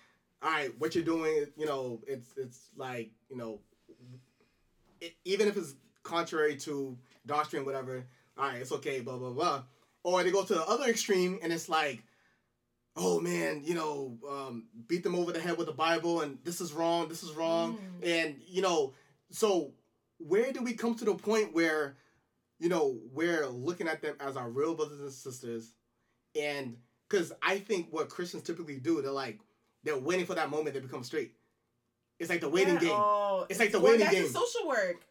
[0.43, 3.59] all right, what you're doing, you know, it's it's like, you know,
[5.01, 5.73] it, even if it's
[6.03, 8.03] contrary to doctrine, whatever,
[8.37, 9.63] all right, it's okay, blah blah blah.
[10.03, 12.03] Or they go to the other extreme and it's like,
[12.97, 16.59] oh man, you know, um, beat them over the head with the Bible and this
[16.61, 18.07] is wrong, this is wrong, Mm.
[18.07, 18.93] and you know,
[19.31, 19.71] so
[20.19, 21.95] where do we come to the point where,
[22.59, 25.71] you know, we're looking at them as our real brothers and sisters,
[26.39, 26.77] and
[27.09, 29.39] because I think what Christians typically do, they're like,
[29.83, 31.33] they're waiting for that moment they become straight.
[32.19, 32.91] It's like the waiting Yeah, game.
[32.93, 34.31] Oh, It's like the going waiting back to game.
[34.31, 35.01] social work.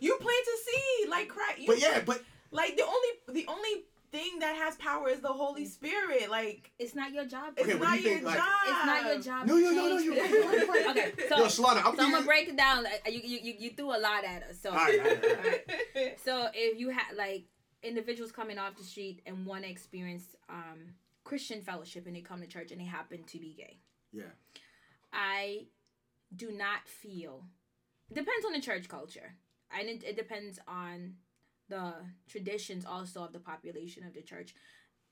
[0.00, 1.58] You plant to see, like Christ.
[1.60, 3.08] you But yeah, plant- but like the only
[3.42, 6.30] the only thing that has power is the Holy Spirit.
[6.30, 7.58] Like It's not your job.
[7.58, 9.46] Okay, what do not you your think, like- It's not your job.
[9.46, 12.02] No, to no, no, no, you're right, you're right, okay, so, yo, Shelana, I'm so
[12.04, 12.86] I'm gonna break it down.
[13.06, 14.58] You, you, you, you threw a lot at us.
[14.62, 15.64] So, All right, all right, all right.
[15.94, 16.18] right.
[16.24, 17.44] so if you had like
[17.82, 20.78] individuals coming off the street and want to experience um,
[21.24, 23.78] Christian fellowship and they come to church and they happen to be gay,
[24.12, 24.32] Yeah.
[25.12, 25.66] I
[26.34, 27.44] do not feel.
[28.12, 29.34] Depends on the church culture,
[29.76, 31.14] and it, it depends on
[31.68, 31.94] the
[32.28, 34.54] traditions also of the population of the church.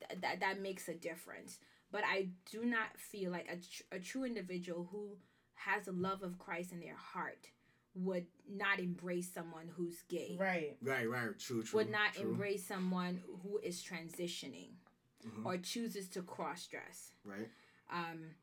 [0.07, 1.59] Th- that that makes a difference.
[1.91, 5.17] But I do not feel like a, tr- a true individual who
[5.55, 7.49] has the love of Christ in their heart
[7.95, 10.37] would not embrace someone who's gay.
[10.41, 10.77] right.
[10.83, 11.39] Right, right.
[11.39, 11.79] True, true.
[11.79, 12.31] Would not true.
[12.31, 14.71] embrace someone who is transitioning
[15.27, 15.47] Mhm.
[15.47, 17.49] or chooses to cross dress Right.
[17.91, 18.35] um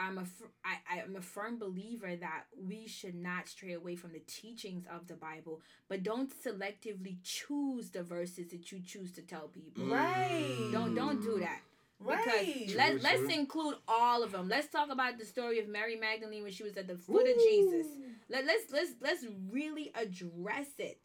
[0.00, 4.12] I'm a fir- I, I'm a firm believer that we should not stray away from
[4.12, 9.22] the teachings of the Bible, but don't selectively choose the verses that you choose to
[9.22, 9.86] tell people.
[9.86, 10.68] Right.
[10.72, 11.62] Don't don't do that.
[11.98, 12.24] Right.
[12.24, 14.48] Because True, let, let's include all of them.
[14.48, 17.34] Let's talk about the story of Mary Magdalene when she was at the foot of
[17.34, 17.86] Jesus.
[18.28, 21.00] Let, let's let's let's really address it.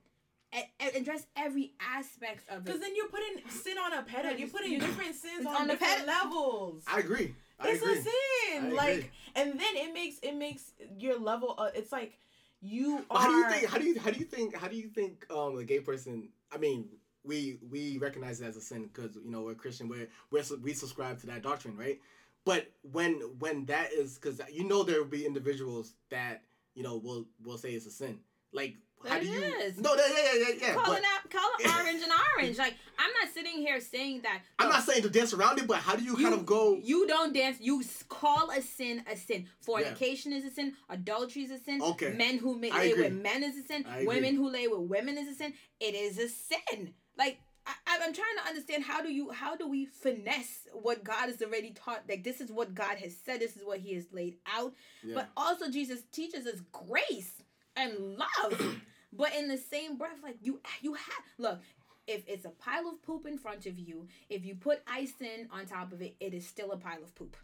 [0.56, 2.66] And, and address every aspect of it.
[2.66, 4.40] Because then you're putting sin on a pedestal.
[4.40, 6.84] You're putting You- different sins on, on the different ped- levels.
[6.88, 7.34] I agree.
[7.60, 7.98] I it's agree.
[7.98, 8.12] a sin.
[8.54, 8.78] I agree.
[8.78, 11.56] like, and then it makes it makes your level.
[11.58, 12.20] Uh, it's like
[12.62, 13.22] you But are.
[13.22, 13.68] how do you think?
[13.72, 14.00] How do you?
[14.00, 14.56] How do you think?
[14.56, 15.26] How do you think?
[15.32, 16.30] Um, a gay person.
[16.52, 16.88] I mean,
[17.24, 19.88] we we recognize it as a sin because you know we're Christian.
[19.88, 22.00] We're, we're we subscribe to that doctrine, right?
[22.46, 26.44] But when when that is because you know there will be individuals that
[26.76, 28.20] you know will will say it's a sin.
[28.52, 28.76] Like
[29.08, 29.44] how do you?
[29.62, 29.80] is.
[29.80, 30.74] No, yeah, yeah, yeah, yeah.
[30.74, 32.58] Calling But out, call orange and orange.
[32.58, 34.42] Like I'm not sitting here saying that.
[34.60, 36.80] I'm not saying to dance around it, but how do you, kind of go?
[36.82, 37.58] You don't dance.
[37.60, 39.48] You call a sin a sin.
[39.62, 40.74] Fornication is a sin.
[40.90, 41.82] Adultery is a sin.
[41.82, 42.14] Okay.
[42.14, 43.04] Men who ma- I lay agree.
[43.04, 43.86] with men is a sin.
[44.04, 45.54] Women who lay with women is a sin.
[45.80, 46.94] It is a sin.
[47.18, 51.28] Like I, I'm trying to understand how do you how do we finesse what God
[51.28, 52.04] has already taught?
[52.08, 53.40] Like this is what God has said.
[53.40, 54.74] This is what He has laid out.
[55.04, 55.16] Yeah.
[55.16, 57.42] But also Jesus teaches us grace
[57.76, 58.78] and love.
[59.16, 61.60] but in the same breath, like you you have look,
[62.08, 65.48] if it's a pile of poop in front of you, if you put ice in
[65.52, 67.38] on top of it, it is still a pile of poop.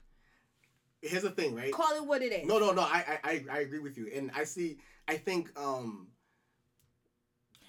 [1.02, 1.72] Here's the thing, right?
[1.72, 2.46] Call it what it is.
[2.46, 2.82] No, no, no.
[2.82, 4.78] I, I, I, I agree with you, and I see.
[5.08, 6.08] I think um.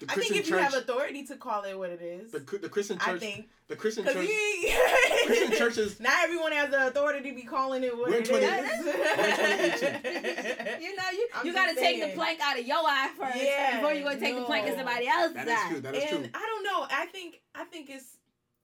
[0.01, 2.39] The I think Christian if you have authority to call it what it is, the,
[2.39, 4.73] the Christian I think the Christian church, he
[5.27, 5.99] Christian churches.
[5.99, 8.51] not everyone has the authority to be calling it what We're it 20 is.
[10.81, 13.75] You know, you, I'm you gotta take the plank out of your eye first Yeah,
[13.77, 14.77] before you go take the plank in no.
[14.79, 15.69] somebody else's That is eye.
[15.69, 15.79] true.
[15.81, 16.29] That is and true.
[16.33, 16.87] I don't know.
[16.89, 18.17] I think I think it's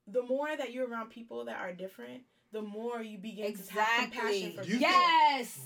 [0.07, 2.21] the more that you're around people that are different,
[2.51, 4.79] the more you begin to have compassion for Do people.
[4.79, 5.59] Yes,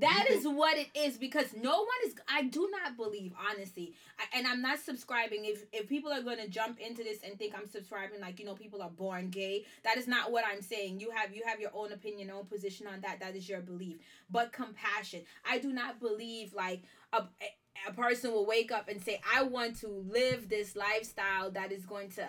[0.00, 2.14] that you is what it is because no one is.
[2.28, 5.44] I do not believe honestly, I, and I'm not subscribing.
[5.44, 8.46] If if people are going to jump into this and think I'm subscribing, like you
[8.46, 9.64] know, people are born gay.
[9.84, 11.00] That is not what I'm saying.
[11.00, 13.20] You have you have your own opinion, own position on that.
[13.20, 13.98] That is your belief.
[14.30, 17.18] But compassion, I do not believe like a.
[17.88, 21.84] a person will wake up and say, "I want to live this lifestyle that is
[21.84, 22.26] going to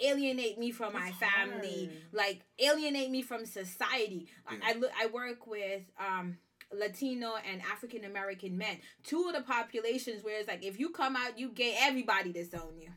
[0.00, 1.98] alienate me from my It's family, hard.
[2.12, 4.90] like alienate me from society." I- I look.
[4.98, 6.38] I work with um
[6.72, 8.78] Latino and African American men.
[9.04, 12.78] Two of the populations where it's like if you come out, you gay, everybody disown
[12.80, 12.90] you.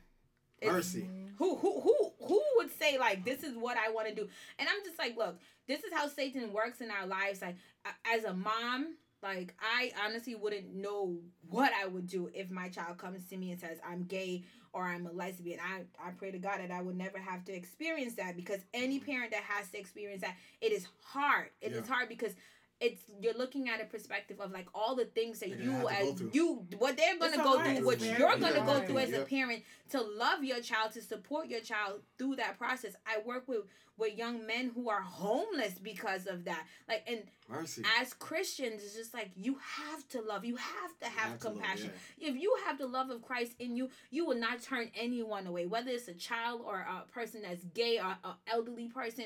[0.60, 1.02] It's- Mercy.
[1.02, 1.22] Mm-hmm.
[1.38, 4.30] Who who who who would say like this is what I want to do?
[4.58, 7.42] And I'm just like, look, this is how Satan works in our lives.
[7.42, 7.58] Like
[8.06, 11.18] as a mom, like I honestly wouldn't know
[11.50, 14.84] what I would do if my child comes to me and says I'm gay or
[14.86, 15.60] I'm a lesbian.
[15.60, 19.00] I I pray to God that I would never have to experience that because any
[19.00, 21.50] parent that has to experience that, it is hard.
[21.60, 21.94] It is Yeah.
[21.96, 22.34] hard because
[22.82, 25.94] it's you're looking at a perspective of like all the things that They're you gonna
[25.94, 27.78] have to go as you what they're gonna It's go hard.
[27.78, 28.88] through, what It's you're gonna go hard.
[28.88, 32.94] through as a parent to love your child, to support your child through that process.
[33.06, 33.62] I work with
[33.98, 36.66] with young men who are homeless because of that.
[36.90, 37.82] Like and Mercy.
[38.02, 40.44] as Christians, it's just like you have to love.
[40.44, 41.92] You have to have have to love, compassion.
[42.20, 45.66] If you have the love of Christ in you, you will not turn anyone away,
[45.66, 49.26] whether it's a child or a person that's gay or an elderly person.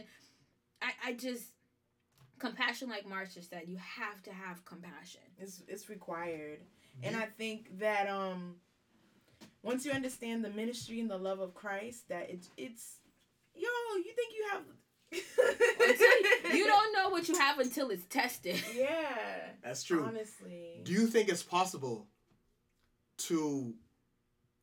[0.82, 1.46] I, I just
[2.40, 5.22] compassion, like Marsha said, you have to have compassion.
[5.38, 6.60] It's it's required.
[7.04, 8.56] And I think that um
[9.64, 13.00] once you understand the ministry and the love of Christ, that it's it's
[13.56, 14.64] yo, you think you have
[15.12, 18.62] Until you don't know what you have until it's tested.
[18.76, 18.90] Yeah.
[19.64, 20.04] That's true.
[20.04, 20.82] Honestly.
[20.84, 22.08] Do you think it's possible
[23.18, 23.74] to,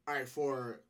[0.06, 0.80] all right, for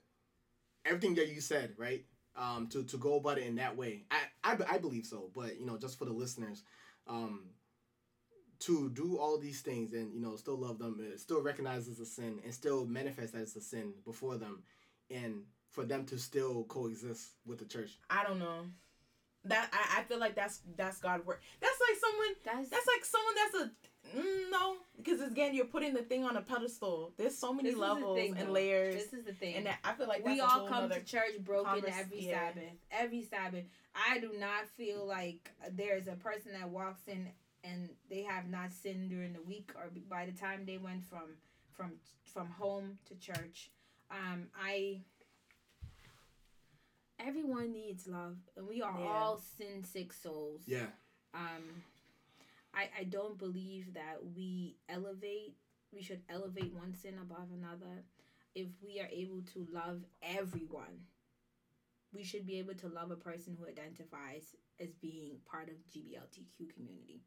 [0.85, 2.05] everything that you said, right?
[2.38, 5.31] Um, to, to go about it in that way, I, I, I believe so.
[5.35, 6.62] But you know, just for the listeners,
[7.07, 7.44] um,
[8.61, 12.07] to do all these things and you know still love them, still recognize as a
[12.07, 14.62] sin, and still manifest as a sin before them,
[15.11, 17.99] and for them to still coexist with the church.
[18.11, 18.66] I don't know.
[19.44, 21.40] That I, I feel like that's that's God work.
[21.61, 25.95] That's like someone That's that's like someone that's a mm, no because again you're putting
[25.95, 27.12] the thing on a pedestal.
[27.16, 28.53] There's so many this levels thing, and though.
[28.53, 29.55] layers, This is the thing.
[29.57, 32.27] and that, I feel like we that's a all come to church broken convers- every
[32.27, 32.49] yeah.
[32.49, 32.62] Sabbath.
[32.90, 33.64] Every Sabbath.
[33.95, 37.29] I do not feel like there's a person that walks in
[37.64, 41.37] and they have not sinned during the week or by the time they went from
[41.73, 41.92] from
[42.25, 43.71] from home to church.
[44.11, 45.01] Um, I
[47.19, 49.07] everyone needs love, and we are Yeah.
[49.07, 50.62] all sin sick souls.
[50.66, 50.87] Yeah,
[51.35, 51.83] Um,
[52.77, 55.55] I I don't believe that we elevate.
[55.93, 58.05] We should elevate one sin above another.
[58.55, 61.05] If we are able to love everyone,
[62.12, 66.73] we should be able to love a person who identifies as being part of GBLTQ
[66.75, 67.23] community.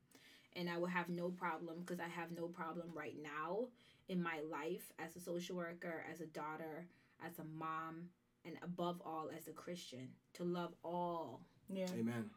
[0.55, 3.67] and I will have no problem because I have no problem right now
[4.07, 6.87] in my life as a social worker, as a daughter,
[7.25, 8.09] as a mom,
[8.45, 11.41] and above all as a Christian to love all.
[11.69, 11.85] Yeah.
[11.93, 12.29] Amen.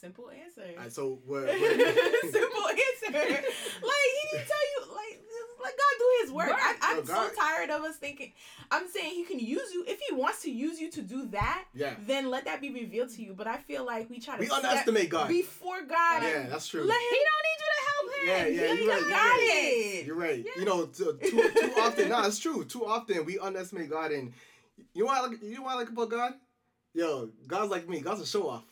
[0.00, 0.62] Simple answer.
[0.76, 1.48] All right, so what?
[1.48, 3.12] Simple answer.
[3.12, 4.94] Like he didn't tell you.
[4.94, 5.22] Like
[5.62, 6.48] let God do His work.
[6.48, 6.58] Work.
[6.60, 8.32] I, I'm Yo, so tired of us thinking.
[8.70, 11.64] I'm saying He can use you if He wants to use you to do that.
[11.74, 13.34] yeah, Then let that be revealed to you.
[13.34, 15.28] But I feel like we try to we underestimate God.
[15.28, 16.22] before God.
[16.22, 16.84] Yeah, that's true.
[16.84, 18.28] Let He don't need you to help him.
[18.28, 19.50] Yeah, yeah, He you're right, got you're right.
[19.50, 20.06] it.
[20.06, 20.44] You're right.
[20.44, 20.52] Yeah.
[20.60, 22.08] You know, too, too, too often.
[22.10, 22.64] Nah, it's true.
[22.64, 24.32] Too often we underestimate God, and
[24.94, 25.18] you know what?
[25.18, 26.34] I like, you know what I like about God?
[26.92, 28.00] Yo, God's like me.
[28.00, 28.64] God's a show off.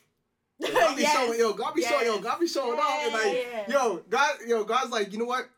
[0.59, 1.13] Yo, God be Yes.
[1.13, 2.25] showing, yo, God be showing, yo, Yes.
[2.25, 3.71] God be showing off, and like, Yeah.
[3.71, 5.49] yo, God, yo, God's like, you know what?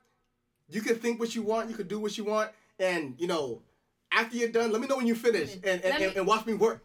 [0.69, 3.63] You can think what you want, you can do what you want, and you know,
[4.11, 6.47] after you're done, let me know when you finish, and and, and, me- and watch
[6.47, 6.83] me work.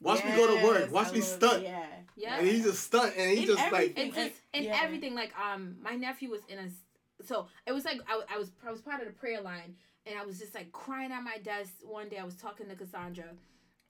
[0.00, 0.90] Watch me go to work.
[0.90, 1.62] Watch I me love- stunt.
[1.62, 1.86] Yeah.
[2.16, 2.38] Yeah.
[2.38, 4.80] And he just stunt, and he In just like, and just and Yeah.
[4.82, 6.68] everything like um my nephew was in a
[7.24, 10.18] so it was like I, I was I was part of the prayer line and
[10.18, 13.30] I was just like crying at my desk one day I was talking to Cassandra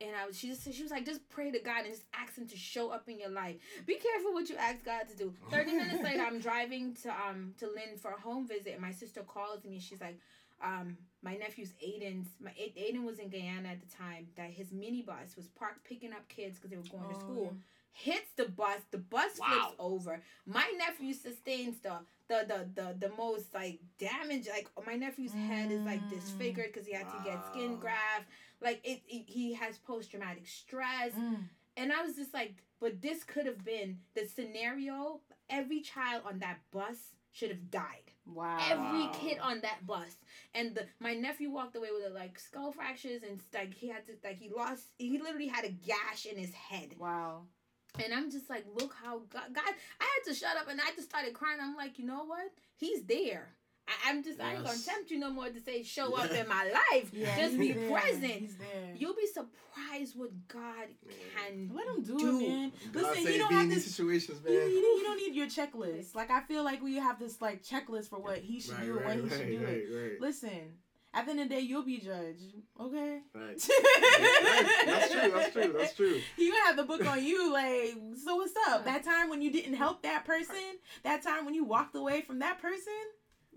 [0.03, 2.37] and I was she just she was like just pray to God and just ask
[2.37, 3.57] him to show up in your life.
[3.87, 5.33] Be careful what you ask God to do.
[5.51, 8.73] 30 minutes later I'm driving to um to Lynn for a home visit.
[8.73, 9.79] And my sister calls me.
[9.79, 10.19] She's like
[10.63, 15.37] um my nephew's Aiden's my Aiden was in Guyana at the time that his minibus
[15.37, 17.57] was parked picking up kids because they were going to Oh, school
[17.93, 18.81] hits the bus.
[18.91, 19.47] The bus Wow.
[19.49, 20.23] flips over.
[20.47, 24.49] My nephew sustains the the the the, the most like damage.
[24.49, 26.09] Like my nephew's head is like Mm.
[26.09, 28.29] disfigured because he had to get skin graft.
[28.61, 31.13] Like it, it he has post traumatic stress.
[31.15, 31.45] Mm.
[31.77, 35.21] And I was just like, but this could have been the scenario.
[35.49, 36.97] Every child on that bus
[37.31, 38.11] should have died.
[38.27, 38.59] Wow.
[38.71, 40.17] Every kid on that bus,
[40.55, 44.13] and the my nephew walked away with like skull fractures and like he had to
[44.23, 46.95] like he lost he literally had a gash in his head.
[46.99, 47.43] Wow.
[48.03, 49.65] And I'm just like, look how God, God,
[50.01, 51.59] I had to shut up and I just started crying.
[51.61, 52.51] I'm like, you know what?
[52.77, 53.49] He's there.
[53.87, 56.49] I, I'm just, I ain't gonna tempt you no more to say, show up in
[56.49, 57.11] my life.
[57.13, 57.91] Yeah, just be there.
[57.91, 58.51] present.
[58.97, 60.87] You'll be surprised what God
[61.47, 62.41] can Let him do, do.
[62.41, 62.73] it, man.
[62.93, 63.75] God Listen, save you don't have in to.
[63.75, 64.71] these situations, You, man.
[64.71, 66.15] you, you don't need your checklist.
[66.15, 68.97] Like I feel like we have this like checklist for what he should Right, do
[68.99, 69.89] and right, when he should right, do right, it.
[70.13, 70.79] right, Listen,
[71.13, 72.55] at the end of the day, you'll be judged.
[72.81, 73.19] Okay.
[73.35, 73.59] right.
[73.59, 74.87] That's true.
[74.87, 75.12] That's
[75.71, 75.79] true.
[75.79, 76.21] That's true.
[76.37, 78.85] He gonna have the book on you, like, so what's up?
[78.85, 80.57] That time when you didn't help that person,
[81.05, 82.93] that time when you walked away from that person,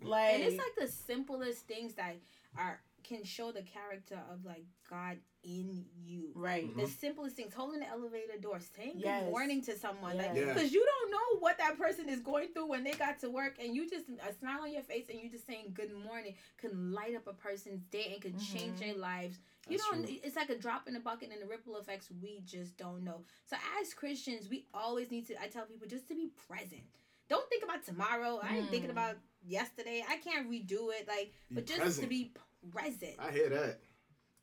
[0.02, 2.16] like, And it's like the simplest things that
[2.58, 6.32] are can show the character of like God in you.
[6.34, 6.76] right.
[6.76, 9.24] The simplest things, holding the elevator door, saying Yes.
[9.24, 10.38] good morning to someone, like Yes.
[10.38, 10.54] Yeah.
[10.54, 13.58] because you don't know what that person is going through when they got to work,
[13.60, 16.92] and you just a smile on your face and you just saying good morning can
[16.94, 18.80] light up a person's day and can change Mhm.
[18.80, 19.38] their lives.
[19.70, 20.06] You That's don't.
[20.08, 20.18] true.
[20.24, 23.24] It's like a drop in the bucket, and the ripple effects we just don't know.
[23.46, 25.40] So as Christians, we always need to.
[25.42, 26.84] I tell people just to be present.
[27.28, 28.40] Don't think about tomorrow.
[28.42, 28.94] I ain't thinking Mm.
[28.94, 30.04] about yesterday.
[30.08, 31.08] I can't redo it.
[31.08, 32.04] Like, Be but just present.
[32.04, 32.32] to be
[32.72, 33.16] present.
[33.20, 33.80] I hear that.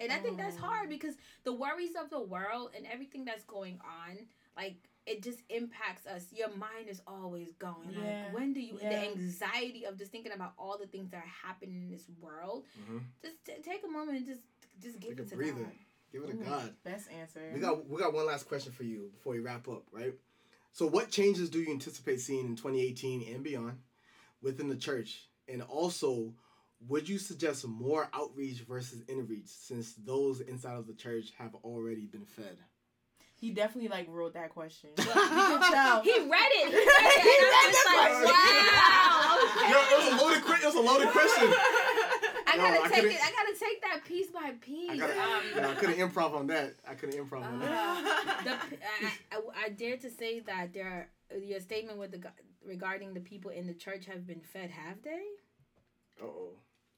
[0.00, 3.78] And I think that's hard because the worries of the world and everything that's going
[3.84, 4.18] on,
[4.56, 6.26] like it just impacts us.
[6.32, 7.90] Your mind is always going.
[7.92, 8.24] Yeah.
[8.24, 8.88] Like when do you Yeah.
[8.88, 12.64] the anxiety of just thinking about all the things that are happening in this world?
[12.74, 14.40] hmm Just t- take a moment and just
[14.80, 15.62] just give Take a it to breather.
[15.62, 15.72] God.
[16.12, 16.74] Give it to Ooh, God.
[16.84, 17.50] Best answer.
[17.52, 20.14] We got we got one last question for you before we wrap up, right?
[20.72, 23.78] So, what changes do you anticipate seeing in 2018 and beyond
[24.40, 25.28] within the church?
[25.46, 26.32] And also,
[26.88, 32.06] would you suggest more outreach versus inreach since those inside of the church have already
[32.06, 32.56] been fed?
[33.34, 34.90] he definitely like wrote that question.
[34.96, 35.12] But you
[35.72, 36.00] tell.
[36.02, 36.68] He read it.
[36.68, 37.22] He read it.
[37.22, 38.36] He read just the like, question.
[38.70, 39.38] wow.
[39.72, 41.48] Yo, it was a loaded que- it was a loaded question.
[42.46, 43.20] I gotta I take couldn't- it.
[43.20, 44.90] I gotta take that piece by piece.
[44.92, 46.74] I, gotta, um, yeah, I couldn't improv on that.
[46.88, 48.44] I couldn't improv on that.
[48.44, 52.20] the, I, I, I dare to say that there are, your statement with the
[52.64, 54.70] regarding the people in the church have been fed.
[54.70, 55.22] Have they?
[56.22, 56.48] Uh oh.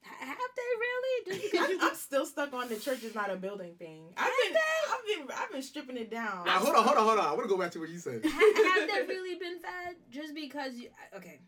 [0.05, 1.39] Ha- Have they really?
[1.39, 4.13] Just because you I'm, I'm still stuck on the church is not a building thing.
[4.17, 4.55] I've been,
[4.91, 6.45] I've been, I've been stripping it down.
[6.45, 7.25] Now, hold on, hold on, hold on.
[7.25, 8.21] I want to go back to what you said.
[8.25, 9.95] ha- have they really been fed?
[10.11, 11.39] Just because you okay.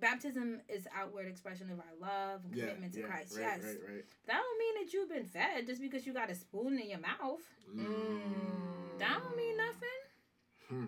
[0.00, 3.36] Baptism is outward expression of our love and Yeah, commitment to yeah, Christ.
[3.36, 4.04] right, yes, right, right.
[4.26, 6.98] that don't mean that you've been fed just because you got a spoon in your
[6.98, 7.38] mouth.
[7.72, 8.98] Mm.
[8.98, 10.00] That don't mean nothing.
[10.68, 10.84] Hmm.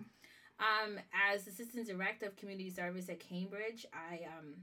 [0.59, 0.99] Um,
[1.31, 4.55] as assistant director of community service at Cambridge, I um,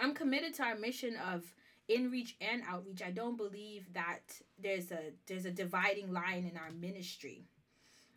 [0.00, 1.44] I'm committed to our mission of
[1.88, 3.02] in-reach and outreach.
[3.02, 7.44] I don't believe that there's a there's a dividing line in our ministry.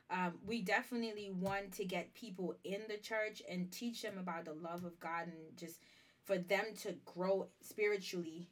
[0.09, 4.53] Um, we definitely want to get people in the church and teach them about the
[4.53, 5.81] love of God and just
[6.23, 8.47] for them to grow spiritually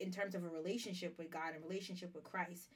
[0.00, 2.70] in terms of a relationship with God and relationship with Christ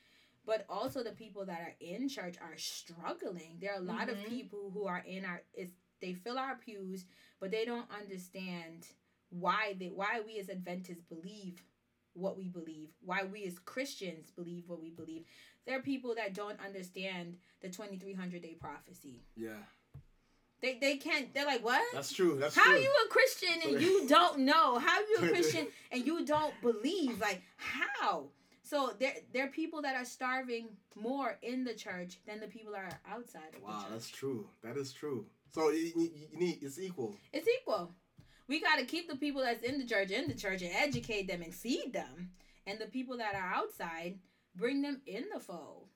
[0.46, 3.58] but also the people that are in church are struggling.
[3.60, 4.28] There are a lot of Mhm.
[4.28, 5.70] people who are in our is
[6.00, 7.04] they fill our pews,
[7.40, 8.88] but they don't understand
[9.30, 11.62] why they why we as Adventists believe
[12.14, 15.24] what we believe, why we as Christians believe what we believe.
[15.66, 19.22] There are people that don't understand the 2300 day prophecy.
[19.36, 19.50] Yeah.
[20.60, 21.82] They, they can't, they're like, what?
[21.94, 22.36] That's true.
[22.38, 22.74] That's How true.
[22.74, 24.78] are you a Christian and you don't know?
[24.78, 27.18] How are you a Christian and you don't believe?
[27.18, 28.24] Like, how?
[28.62, 32.72] So there, there are people that are starving more in the church than the people
[32.72, 34.48] that are outside of the Wow, that's true.
[34.62, 35.26] That is true.
[35.54, 37.16] So you, you, you need it's equal.
[37.32, 37.92] It's equal.
[38.50, 41.28] We got to keep the people that's in the church in the church and educate
[41.28, 42.32] them and feed them.
[42.66, 44.18] And the people that are outside,
[44.56, 45.86] bring them in the fold.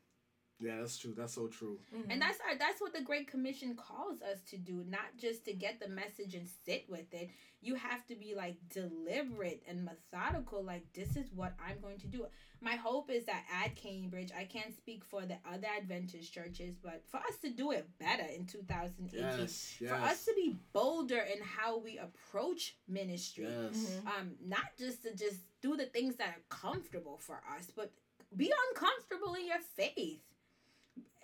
[0.61, 1.15] Yeah, that's true.
[1.17, 1.79] That's so true.
[1.95, 2.11] Mm-hmm.
[2.11, 5.53] And that's our, that's what the Great Commission calls us to do, not just to
[5.53, 7.31] get the message and sit with it.
[7.61, 10.63] You have to be like deliberate and methodical.
[10.63, 12.27] Like this is what I'm going to do.
[12.61, 17.03] My hope is that at Cambridge, I can't speak for the other Adventist churches, but
[17.09, 19.77] for us to do it better in 2018, Yes.
[19.81, 19.91] Yes.
[19.91, 23.77] for us to be bolder in how we approach ministry, yes.
[23.77, 24.09] Mm-hmm.
[24.09, 27.91] um, not just to just do the things that are comfortable for us, but
[28.37, 30.21] be uncomfortable in your faith.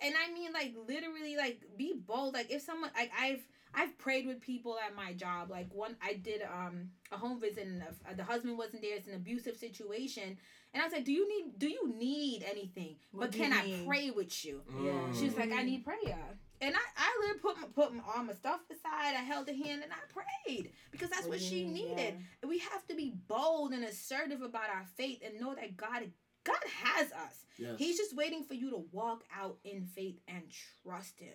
[0.03, 2.33] And I mean, like literally, like be bold.
[2.33, 3.41] Like if someone, like I've
[3.73, 5.49] I've prayed with people at my job.
[5.51, 8.95] Like one, I did um a home visit, and the, the husband wasn't there.
[8.95, 10.37] It's an abusive situation,
[10.73, 12.97] and I was like, "Do you need Do you need anything?
[13.11, 14.91] What but can I need?" pray with you?" Yeah.
[14.91, 15.19] Mm.
[15.19, 15.65] She was like, "I Mhm.
[15.65, 19.15] need prayer." And I, I literally put my, put my, all my stuff aside.
[19.15, 20.01] I held her hand and I
[20.45, 21.73] prayed because that's what, What she you need?
[21.97, 22.13] needed.
[22.47, 26.03] We have to be bold and assertive about our faith and know that God
[26.43, 27.45] God has us.
[27.57, 27.75] yes.
[27.77, 30.43] He's just waiting for you to walk out in faith and
[30.83, 31.33] trust Him.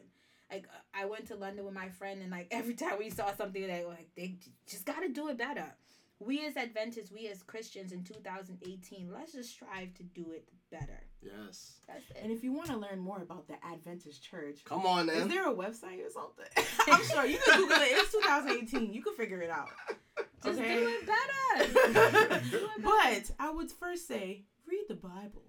[0.50, 3.66] Like I went to London with my friend, and like every time we saw something,
[3.66, 4.36] they were like they
[4.68, 5.66] just got to do it better.
[6.18, 11.02] We as Adventists, we as Christians in 2018, let's just strive to do it better.
[11.22, 11.74] yes.
[11.86, 12.16] That's it.
[12.22, 15.46] And if you want to learn more about the Adventist Church, Come on, is there
[15.46, 16.46] a website or something?
[16.90, 17.88] I'm sure you can Google it.
[17.90, 18.92] It's 2018.
[18.94, 19.68] You can figure it out.
[20.42, 20.74] Just okay?
[20.78, 21.72] do it better.
[21.72, 22.42] Do it better.
[22.82, 25.42] But I would first say read the Bible.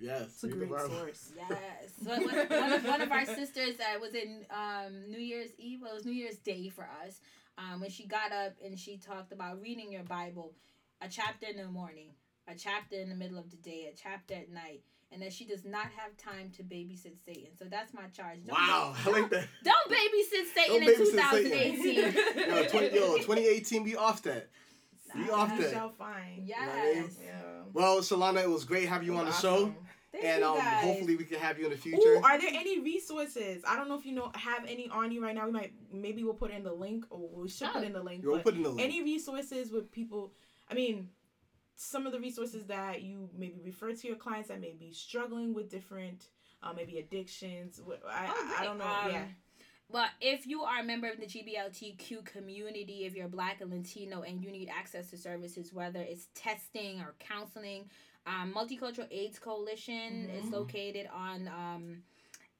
[0.00, 0.22] yes.
[0.24, 0.96] It's a read the great Bible.
[0.96, 1.32] source.
[1.50, 1.92] Yes.
[2.04, 5.80] So one, one, of, one of our sisters that was in um, New Year's Eve.
[5.82, 7.20] Well, it was New Year's Day for us.
[7.56, 10.52] Um, when she got up and she talked about reading your Bible,
[11.00, 12.10] a chapter in the morning,
[12.46, 15.44] a chapter in the middle of the day, a chapter at night, and that she
[15.44, 17.50] does not have time to babysit Satan.
[17.58, 18.44] So that's my charge.
[18.46, 19.48] Don't Wow, I like that.
[19.64, 22.12] Don't babysit Satan Don't in babysit Satan.
[22.12, 22.48] 2018.
[22.48, 24.48] Yo, 20, yo, 2018, be off that.
[25.14, 25.72] Be off You that.
[25.72, 26.46] shall find.
[26.46, 27.16] yes.
[27.24, 27.32] Yeah.
[27.72, 29.74] Well, Shelana, it was great having you on the show,
[30.12, 30.84] Thank and you um, guys.
[30.84, 32.20] hopefully we can have you in the Ooh, future.
[32.24, 33.62] are there any resources?
[33.68, 35.44] I don't know if you know have any on you right now.
[35.46, 37.86] We might maybe we'll put in the link or we should put Oh.
[37.86, 38.22] in the link.
[38.22, 38.80] Yo, we'll but put in the link.
[38.82, 40.32] any resources with people
[40.70, 41.08] i mean
[41.76, 45.54] some of the resources that you maybe refer to your clients that may be struggling
[45.54, 46.26] with different
[46.62, 49.12] uh, maybe addictions I, Oh, I, I don't know great.
[49.14, 49.34] yeah Um,
[49.90, 54.20] But if you are a member of the GBLTQ community, if you're Black and Latino
[54.20, 57.88] and you need access to services, whether it's testing or counseling,
[58.26, 60.52] um, Multicultural AIDS Coalition is Mhm.
[60.52, 61.48] located on.
[61.48, 62.02] Um,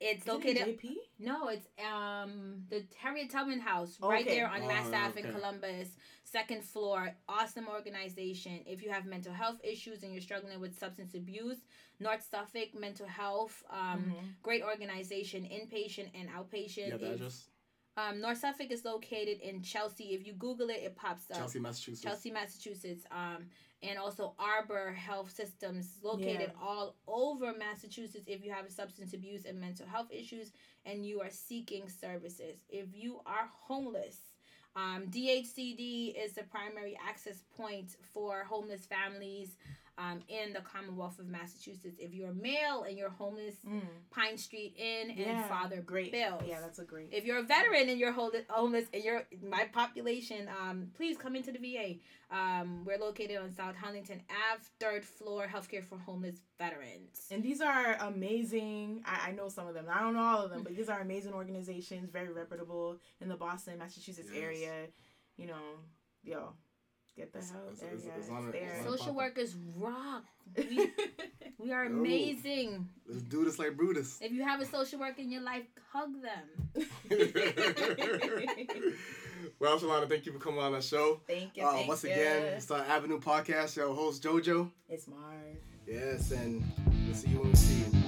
[0.01, 0.67] it's Is it in located.
[0.81, 0.97] JP?
[1.19, 4.37] No, it's um the Harriet Tubman House right Okay.
[4.37, 5.33] there on Mass Oh, Ave in.
[5.33, 5.97] Columbus,
[6.31, 7.15] second floor.
[7.29, 8.61] Awesome organization.
[8.67, 11.59] If you have mental health issues and you're struggling with substance abuse,
[12.01, 13.63] North Suffolk Mental Health.
[13.71, 14.43] Um, Mhm.
[14.43, 16.91] great organization, inpatient and outpatient.
[16.93, 17.49] have the address?
[17.97, 20.15] um, North Suffolk is located in Chelsea.
[20.15, 21.39] If you Google it, it pops up.
[21.39, 22.03] Chelsea, Massachusetts.
[22.03, 23.05] Chelsea, Massachusetts.
[23.11, 23.51] Um,
[23.83, 26.61] and also Arbour Health Systems located Yeah.
[26.61, 28.27] all over Massachusetts.
[28.29, 30.53] If you have substance abuse and mental health issues,
[30.85, 34.21] and you are seeking services, if you are homeless.
[34.77, 39.57] Um, DHCD is the primary access point for homeless families
[39.99, 41.97] um, in the Commonwealth of Massachusetts.
[41.99, 43.83] If you're male and you're homeless, Mm.
[44.11, 46.43] Pine Street Inn and yeah Father great Bills.
[46.47, 49.65] yeah that's a great If you're a veteran and you're hol- homeless and you're my
[49.73, 51.97] population, um, please come into the VA.
[52.31, 54.21] Um, we're located on South Huntington
[54.53, 57.27] Ave, third floor, healthcare for homeless veterans.
[57.31, 60.51] and these are amazing I, I know some of them i don't know all of
[60.51, 64.43] them but these are amazing organizations very reputable in the boston massachusetts Yes.
[64.43, 64.73] area
[65.37, 65.63] you know
[66.25, 66.53] yo
[67.19, 68.83] get the It's- hell it's- there it's- it's on it's there.
[68.85, 70.25] Social workers rock.
[70.57, 70.91] We,
[71.59, 71.91] we are Yo.
[71.91, 72.89] amazing.
[73.07, 74.19] Let's do this like Brutus.
[74.23, 76.47] If you have a social worker in your life, hug them.
[79.59, 81.21] well, Shelana, thank you for coming on the show.
[81.27, 81.67] Thank you.
[81.67, 82.11] Uh, thank once you.
[82.13, 83.77] again, it's the Avenue Podcast.
[83.77, 84.71] Your host, JoJo.
[84.89, 85.59] It's Mars.
[85.87, 86.65] Yes, and
[87.07, 87.85] we'll see you when we see you.
[87.91, 87.93] Peace.
[88.03, 88.08] Bye.